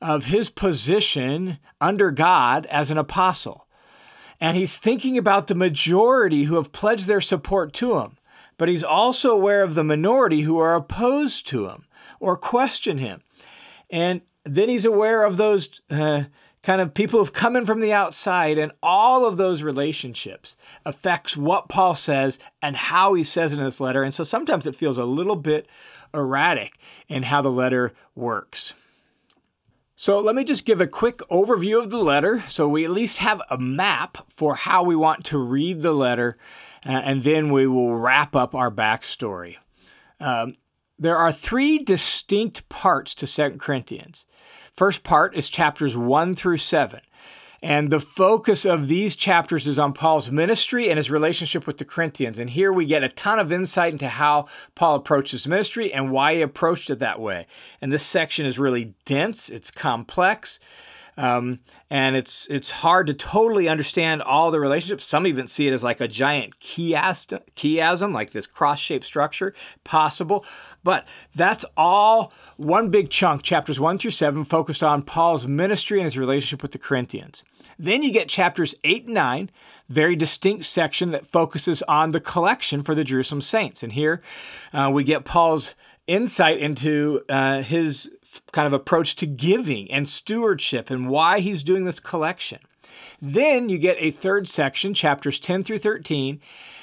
of 0.03 0.27
his 0.27 0.51
position 0.51 1.59
under 1.81 2.11
God 2.11 2.67
as 2.67 2.91
an 2.91 2.99
apostle. 2.99 3.67
And 4.41 4.57
he's 4.57 4.77
thinking 4.77 5.17
about 5.17 5.47
the 5.47 5.55
majority 5.55 6.45
who 6.45 6.57
have 6.57 6.73
pledged 6.73 7.07
their 7.07 7.21
support 7.21 7.73
to 7.75 7.99
him. 7.99 8.19
But 8.59 8.69
he's 8.69 8.85
also 8.85 9.31
aware 9.31 9.63
of 9.63 9.75
the 9.75 9.85
minority 9.85 10.43
who 10.43 10.59
are 10.59 10.75
opposed 10.75 11.47
to 11.49 11.69
him 11.69 11.87
or 12.21 12.37
question 12.37 12.99
him. 12.99 13.23
And 13.89 14.23
then 14.45 14.69
he's 14.69 14.85
aware 14.85 15.25
of 15.25 15.37
those 15.37 15.81
uh, 15.91 16.25
kind 16.63 16.81
of 16.81 16.95
people 16.95 17.21
who've 17.21 17.33
come 17.33 17.57
in 17.57 17.67
from 17.67 17.81
the 17.81 17.93
outside, 17.93 18.59
and 18.59 18.73
all 18.83 19.27
of 19.27 19.37
those 19.37 19.63
relationships 19.63 20.57
affects 20.85 21.37
what 21.37 21.69
Paul 21.69 21.95
says 21.95 22.39
and 22.61 22.77
how 22.77 23.15
he 23.15 23.25
says 23.25 23.53
it 23.53 23.59
in 23.59 23.65
this 23.65 23.81
letter. 23.81 24.03
And 24.03 24.15
so 24.15 24.25
sometimes 24.25 24.67
it 24.67 24.77
feels 24.77 24.99
a 24.99 25.05
little 25.05 25.37
bit 25.37 25.67
erratic 26.15 26.73
in 27.09 27.25
how 27.25 27.43
the 27.43 27.51
letter 27.51 27.93
works. 28.15 28.75
So 30.03 30.19
let 30.19 30.35
me 30.35 30.43
just 30.43 30.65
give 30.65 30.81
a 30.81 30.89
quick 30.89 31.19
overview 31.31 31.81
of 31.81 31.91
the 31.91 32.03
letter 32.03 32.43
so 32.49 32.67
we 32.67 32.85
at 32.85 32.91
least 32.91 33.19
have 33.19 33.41
a 33.49 33.57
map 33.57 34.27
for 34.29 34.57
how 34.57 34.83
we 34.83 34.97
want 34.97 35.25
to 35.27 35.39
read 35.39 35.83
the 35.83 35.93
letter, 35.93 36.37
uh, 36.85 36.89
and 36.89 37.23
then 37.23 37.53
we 37.53 37.69
will 37.69 37.95
wrap 37.95 38.35
up 38.35 38.53
our 38.53 38.69
backstory. 38.69 39.59
Um, 40.19 40.57
there 40.99 41.17
are 41.17 41.31
three 41.31 41.79
distinct 41.79 42.69
parts 42.69 43.15
to 43.15 43.29
Second 43.29 43.61
Corinthians. 43.61 44.27
First 44.73 45.05
part 45.05 45.37
is 45.37 45.49
chapters 45.49 45.97
1 45.97 46.35
through 46.35 46.59
7. 46.59 46.99
And 47.63 47.91
the 47.91 48.01
focus 48.01 48.65
of 48.65 48.89
these 48.89 49.15
chapters 49.15 49.69
is 49.69 49.79
on 49.79 49.93
Paul's 49.93 50.31
ministry 50.31 50.91
and 50.91 50.97
his 50.97 51.11
relationship 51.11 51.65
with 51.65 51.79
the 51.79 51.85
Corinthians. 51.85 52.41
And 52.41 52.51
here 52.51 52.73
we 52.73 52.87
get 52.87 53.05
a 53.05 53.09
ton 53.09 53.39
of 53.39 53.53
insight 53.53 53.93
into 53.93 54.09
how 54.09 54.49
Paul 54.75 54.97
approached 54.97 55.31
his 55.31 55.47
ministry 55.47 55.93
and 55.93 56.11
why 56.11 56.35
he 56.35 56.43
approached 56.43 56.91
it 56.91 56.99
that 56.99 57.21
way. 57.21 57.47
And 57.81 57.93
this 57.93 58.05
section 58.05 58.47
is 58.47 58.59
really 58.59 58.95
dense, 59.05 59.49
it's 59.49 59.71
complex. 59.71 60.59
Um, 61.17 61.61
and 61.91 62.17
it's 62.17 62.47
it's 62.49 62.71
hard 62.71 63.07
to 63.09 63.15
totally 63.15 63.69
understand 63.69 64.23
all 64.23 64.51
the 64.51 64.59
relationships. 64.59 65.07
Some 65.07 65.27
even 65.27 65.47
see 65.47 65.69
it 65.69 65.75
as 65.75 65.83
like 65.83 66.01
a 66.01 66.09
giant 66.09 66.59
chiasm, 66.59 67.43
chiasm 67.55 68.15
like 68.15 68.33
this 68.33 68.47
cross-shaped 68.47 69.05
structure, 69.05 69.55
possible. 69.85 70.45
But 70.85 71.07
that's 71.35 71.65
all 71.77 72.33
one 72.57 72.91
big 72.91 73.11
chunk, 73.11 73.43
chapters 73.43 73.79
1 73.79 73.99
through 73.99 74.11
7, 74.13 74.45
focused 74.45 74.83
on 74.83 75.03
Paul's 75.03 75.47
ministry 75.47 75.99
and 75.99 76.05
his 76.05 76.19
relationship 76.19 76.63
with 76.63 76.73
the 76.73 76.79
Corinthians. 76.79 77.43
Then 77.79 78.03
you 78.03 78.13
get 78.13 78.29
chapters 78.29 78.75
8 78.85 79.07
and 79.07 79.15
9, 79.15 79.51
very 79.89 80.17
distinct 80.17 80.65
section 80.65 81.11
that 81.11 81.27
focuses 81.27 81.83
on 81.83 82.13
the 82.13 82.21
collection 82.21 82.83
for 82.83 82.95
the 82.95 83.05
Jerusalem 83.05 83.43
saints. 83.43 83.83
And 83.83 83.93
here 83.93 84.23
uh, 84.73 84.91
we 84.93 85.05
get 85.05 85.25
Paul's 85.25 85.75
insight 86.07 86.59
into 86.59 87.23
uh, 87.29 87.63
his 87.63 88.11
kind 88.53 88.67
of 88.67 88.73
approach 88.73 89.17
to 89.17 89.27
giving 89.27 89.91
and 89.91 90.09
stewardship 90.09 90.91
and 90.91 91.09
why 91.09 91.41
he's 91.41 91.63
doing 91.63 91.85
this 91.85 92.01
collection. 92.01 92.59
Then 93.21 93.69
you 93.69 93.79
get 93.79 93.97
a 93.99 94.11
third 94.11 94.49
section, 94.49 94.95
chapters 94.95 95.39
10 95.39 95.65
through 95.65 95.79
13, 95.79 96.41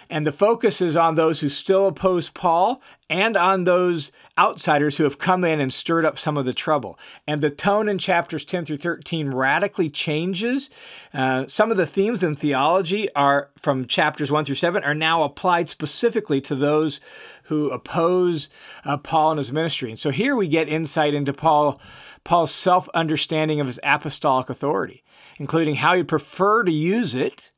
and 0.10 0.26
the 0.26 0.32
focus 0.32 0.82
is 0.82 0.96
on 0.96 1.16
those 1.16 1.40
who 1.40 1.50
still 1.50 1.86
oppose 1.86 2.30
Paul 2.30 2.82
and 3.10 3.38
on 3.38 3.64
those 3.64 4.12
outsiders 4.40 4.98
who 4.98 5.04
have 5.04 5.20
come 5.20 5.44
in 5.44 5.60
and 5.60 5.72
stirred 5.72 6.06
up 6.06 6.18
some 6.18 6.36
of 6.36 6.46
the 6.46 6.54
trouble. 6.54 6.98
And 7.28 7.42
the 7.42 7.52
tone 7.52 7.88
in 7.88 8.00
chapters 8.00 8.44
10 8.44 8.66
through 8.66 8.78
13 8.78 9.30
radically 9.30 9.90
changes. 9.90 10.70
Uh, 11.14 11.46
some 11.48 11.70
of 11.70 11.78
the 11.78 11.86
themes 11.86 12.24
in 12.24 12.36
theology 12.36 13.14
are 13.14 13.52
from 13.58 13.86
chapters 13.86 14.32
1 14.32 14.46
through 14.46 14.56
7 14.56 14.84
are 14.84 14.96
now 14.96 15.24
applied 15.24 15.70
specifically 15.70 16.42
to 16.42 16.56
those 16.56 17.00
who 17.44 17.70
oppose 17.70 18.50
uh, 18.86 18.98
Paul 18.98 19.32
and 19.32 19.38
his 19.38 19.52
ministry. 19.52 19.92
And 19.92 20.00
so 20.00 20.10
here 20.10 20.36
we 20.36 20.48
get 20.48 20.68
insight 20.68 21.14
into 21.14 21.34
Paul 21.34 21.80
Paul's 22.24 22.54
self-understanding 22.54 23.60
of 23.62 23.68
his 23.68 23.80
apostolic 23.82 24.50
authority, 24.50 25.04
including 25.38 25.76
how 25.76 25.96
he 25.96 26.04
prefer 26.04 26.64
to 26.64 26.72
use 26.72 27.16
it 27.16 27.50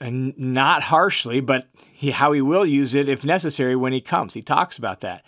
and 0.00 0.38
not 0.38 0.84
harshly, 0.84 1.40
but 1.40 1.68
he, 1.92 2.10
how 2.12 2.32
he 2.32 2.40
will 2.40 2.64
use 2.64 2.94
it 2.94 3.08
if 3.08 3.24
necessary 3.24 3.76
when 3.76 3.92
he 3.92 4.00
comes. 4.00 4.34
He 4.34 4.42
talks 4.42 4.78
about 4.78 5.00
that. 5.00 5.22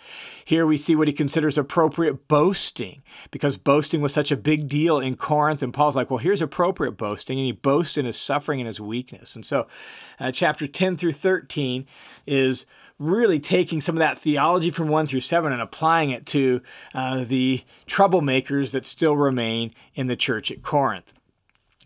Here 0.45 0.65
we 0.65 0.77
see 0.77 0.95
what 0.95 1.07
he 1.07 1.13
considers 1.13 1.57
appropriate 1.57 2.27
boasting, 2.27 3.03
because 3.31 3.57
boasting 3.57 4.01
was 4.01 4.13
such 4.13 4.31
a 4.31 4.37
big 4.37 4.67
deal 4.67 4.99
in 4.99 5.15
Corinth. 5.15 5.61
And 5.61 5.73
Paul's 5.73 5.95
like, 5.95 6.09
well, 6.09 6.17
here's 6.17 6.41
appropriate 6.41 6.93
boasting. 6.93 7.37
And 7.37 7.45
he 7.45 7.51
boasts 7.51 7.97
in 7.97 8.05
his 8.05 8.17
suffering 8.17 8.59
and 8.59 8.67
his 8.67 8.79
weakness. 8.79 9.35
And 9.35 9.45
so, 9.45 9.67
uh, 10.19 10.31
chapter 10.31 10.67
10 10.67 10.97
through 10.97 11.13
13 11.13 11.85
is 12.25 12.65
really 12.99 13.39
taking 13.39 13.81
some 13.81 13.95
of 13.95 13.99
that 13.99 14.19
theology 14.19 14.71
from 14.71 14.87
1 14.87 15.07
through 15.07 15.19
7 15.19 15.51
and 15.51 15.61
applying 15.61 16.09
it 16.09 16.25
to 16.27 16.61
uh, 16.93 17.23
the 17.23 17.63
troublemakers 17.87 18.71
that 18.71 18.85
still 18.85 19.17
remain 19.17 19.73
in 19.95 20.07
the 20.07 20.15
church 20.15 20.51
at 20.51 20.63
Corinth. 20.63 21.13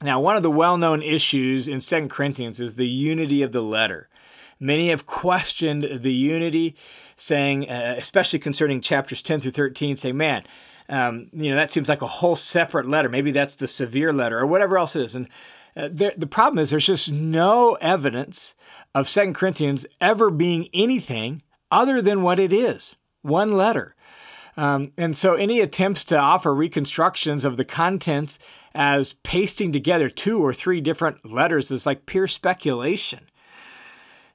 Now, 0.01 0.19
one 0.19 0.37
of 0.37 0.43
the 0.43 0.51
well 0.51 0.77
known 0.77 1.01
issues 1.01 1.67
in 1.67 1.81
Second 1.81 2.09
Corinthians 2.09 2.59
is 2.59 2.75
the 2.75 2.87
unity 2.87 3.41
of 3.41 3.51
the 3.51 3.61
letter. 3.61 4.09
Many 4.59 4.89
have 4.89 5.05
questioned 5.05 6.01
the 6.01 6.13
unity, 6.13 6.75
saying, 7.15 7.69
uh, 7.69 7.95
especially 7.97 8.39
concerning 8.39 8.81
chapters 8.81 9.21
10 9.21 9.41
through 9.41 9.51
13, 9.51 9.97
saying, 9.97 10.17
man, 10.17 10.43
um, 10.89 11.29
you 11.31 11.49
know, 11.49 11.55
that 11.55 11.71
seems 11.71 11.89
like 11.89 12.01
a 12.01 12.07
whole 12.07 12.35
separate 12.35 12.87
letter. 12.87 13.09
Maybe 13.09 13.31
that's 13.31 13.55
the 13.55 13.67
severe 13.67 14.13
letter 14.13 14.39
or 14.39 14.47
whatever 14.47 14.77
else 14.77 14.95
it 14.95 15.01
is. 15.03 15.15
And 15.15 15.27
uh, 15.75 15.89
there, 15.91 16.13
the 16.17 16.27
problem 16.27 16.59
is 16.59 16.69
there's 16.69 16.85
just 16.85 17.11
no 17.11 17.75
evidence 17.81 18.53
of 18.95 19.09
Second 19.09 19.35
Corinthians 19.35 19.85
ever 20.01 20.29
being 20.31 20.69
anything 20.73 21.43
other 21.69 22.01
than 22.01 22.21
what 22.21 22.39
it 22.39 22.53
is 22.53 22.95
one 23.21 23.51
letter. 23.51 23.95
Um, 24.57 24.91
and 24.97 25.15
so 25.15 25.35
any 25.35 25.61
attempts 25.61 26.03
to 26.05 26.17
offer 26.17 26.53
reconstructions 26.53 27.45
of 27.45 27.57
the 27.57 27.65
contents 27.65 28.39
as 28.73 29.13
pasting 29.23 29.71
together 29.71 30.09
two 30.09 30.43
or 30.43 30.53
three 30.53 30.81
different 30.81 31.31
letters 31.31 31.71
is 31.71 31.85
like 31.85 32.07
pure 32.07 32.27
speculation. 32.27 33.21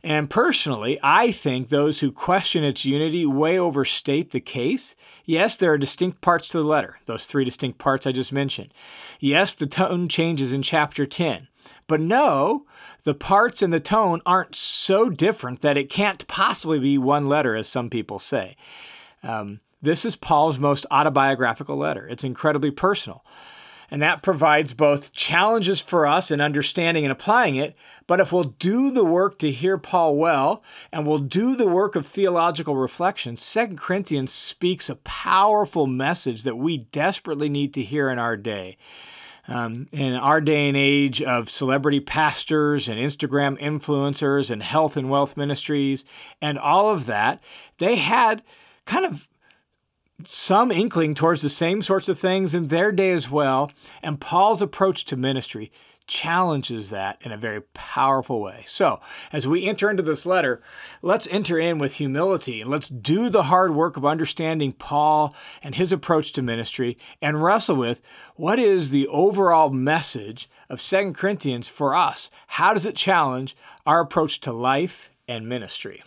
And 0.04 0.28
personally, 0.28 0.98
I 1.02 1.30
think 1.30 1.68
those 1.68 2.00
who 2.00 2.10
question 2.10 2.64
its 2.64 2.84
unity 2.84 3.24
way 3.24 3.56
overstate 3.56 4.32
the 4.32 4.40
case. 4.40 4.96
Yes, 5.24 5.56
there 5.56 5.72
are 5.72 5.78
distinct 5.78 6.20
parts 6.20 6.48
to 6.48 6.58
the 6.58 6.66
letter, 6.66 6.98
those 7.06 7.24
three 7.24 7.44
distinct 7.44 7.78
parts 7.78 8.04
I 8.04 8.12
just 8.12 8.32
mentioned. 8.32 8.74
Yes, 9.20 9.54
the 9.54 9.66
tone 9.66 10.08
changes 10.08 10.52
in 10.52 10.62
chapter 10.62 11.06
10. 11.06 11.46
But 11.86 12.00
no, 12.00 12.66
the 13.04 13.14
parts 13.14 13.62
and 13.62 13.72
the 13.72 13.78
tone 13.80 14.20
aren't 14.26 14.56
so 14.56 15.08
different 15.08 15.62
that 15.62 15.76
it 15.76 15.90
can't 15.90 16.26
possibly 16.26 16.80
be 16.80 16.98
one 16.98 17.28
letter, 17.28 17.54
as 17.54 17.68
some 17.68 17.88
people 17.88 18.18
say. 18.18 18.56
Um, 19.22 19.60
this 19.82 20.04
is 20.04 20.16
Paul's 20.16 20.58
most 20.58 20.86
autobiographical 20.90 21.76
letter. 21.76 22.06
It's 22.08 22.24
incredibly 22.24 22.70
personal. 22.70 23.24
And 23.92 24.00
that 24.00 24.22
provides 24.22 24.72
both 24.72 25.12
challenges 25.12 25.78
for 25.82 26.06
us 26.06 26.30
in 26.30 26.40
understanding 26.40 27.04
and 27.04 27.12
applying 27.12 27.56
it. 27.56 27.76
But 28.06 28.20
if 28.20 28.32
we'll 28.32 28.44
do 28.44 28.90
the 28.90 29.04
work 29.04 29.38
to 29.40 29.50
hear 29.50 29.76
Paul 29.76 30.16
well 30.16 30.62
and 30.90 31.06
we'll 31.06 31.18
do 31.18 31.54
the 31.54 31.68
work 31.68 31.94
of 31.94 32.06
theological 32.06 32.74
reflection, 32.74 33.36
Second 33.36 33.78
Corinthians 33.78 34.32
speaks 34.32 34.88
a 34.88 34.94
powerful 34.94 35.86
message 35.86 36.42
that 36.44 36.56
we 36.56 36.78
desperately 36.78 37.50
need 37.50 37.74
to 37.74 37.82
hear 37.82 38.08
in 38.08 38.18
our 38.18 38.34
day. 38.34 38.78
Um, 39.46 39.88
in 39.92 40.14
our 40.14 40.40
day 40.40 40.68
and 40.68 40.76
age 40.76 41.20
of 41.20 41.50
celebrity 41.50 42.00
pastors 42.00 42.88
and 42.88 42.98
Instagram 42.98 43.60
influencers 43.60 44.50
and 44.50 44.62
health 44.62 44.96
and 44.96 45.10
wealth 45.10 45.36
ministries 45.36 46.04
and 46.40 46.58
all 46.58 46.88
of 46.88 47.04
that, 47.06 47.42
they 47.78 47.96
had 47.96 48.42
kind 48.86 49.04
of 49.04 49.28
some 50.28 50.70
inkling 50.70 51.14
towards 51.14 51.42
the 51.42 51.48
same 51.48 51.82
sorts 51.82 52.08
of 52.08 52.18
things 52.18 52.54
in 52.54 52.68
their 52.68 52.92
day 52.92 53.10
as 53.10 53.30
well. 53.30 53.70
And 54.02 54.20
Paul's 54.20 54.62
approach 54.62 55.04
to 55.06 55.16
ministry 55.16 55.72
challenges 56.06 56.90
that 56.90 57.18
in 57.22 57.32
a 57.32 57.36
very 57.36 57.62
powerful 57.74 58.40
way. 58.40 58.64
So, 58.66 59.00
as 59.32 59.46
we 59.46 59.66
enter 59.66 59.88
into 59.88 60.02
this 60.02 60.26
letter, 60.26 60.62
let's 61.00 61.28
enter 61.30 61.58
in 61.58 61.78
with 61.78 61.94
humility 61.94 62.60
and 62.60 62.70
let's 62.70 62.88
do 62.88 63.28
the 63.28 63.44
hard 63.44 63.74
work 63.74 63.96
of 63.96 64.04
understanding 64.04 64.72
Paul 64.72 65.34
and 65.62 65.74
his 65.74 65.92
approach 65.92 66.32
to 66.32 66.42
ministry 66.42 66.98
and 67.20 67.42
wrestle 67.42 67.76
with 67.76 68.00
what 68.36 68.58
is 68.58 68.90
the 68.90 69.06
overall 69.08 69.70
message 69.70 70.50
of 70.68 70.82
Second 70.82 71.16
Corinthians 71.16 71.68
for 71.68 71.94
us? 71.94 72.30
How 72.48 72.74
does 72.74 72.86
it 72.86 72.96
challenge 72.96 73.56
our 73.86 74.00
approach 74.00 74.40
to 74.40 74.52
life 74.52 75.08
and 75.28 75.48
ministry? 75.48 76.02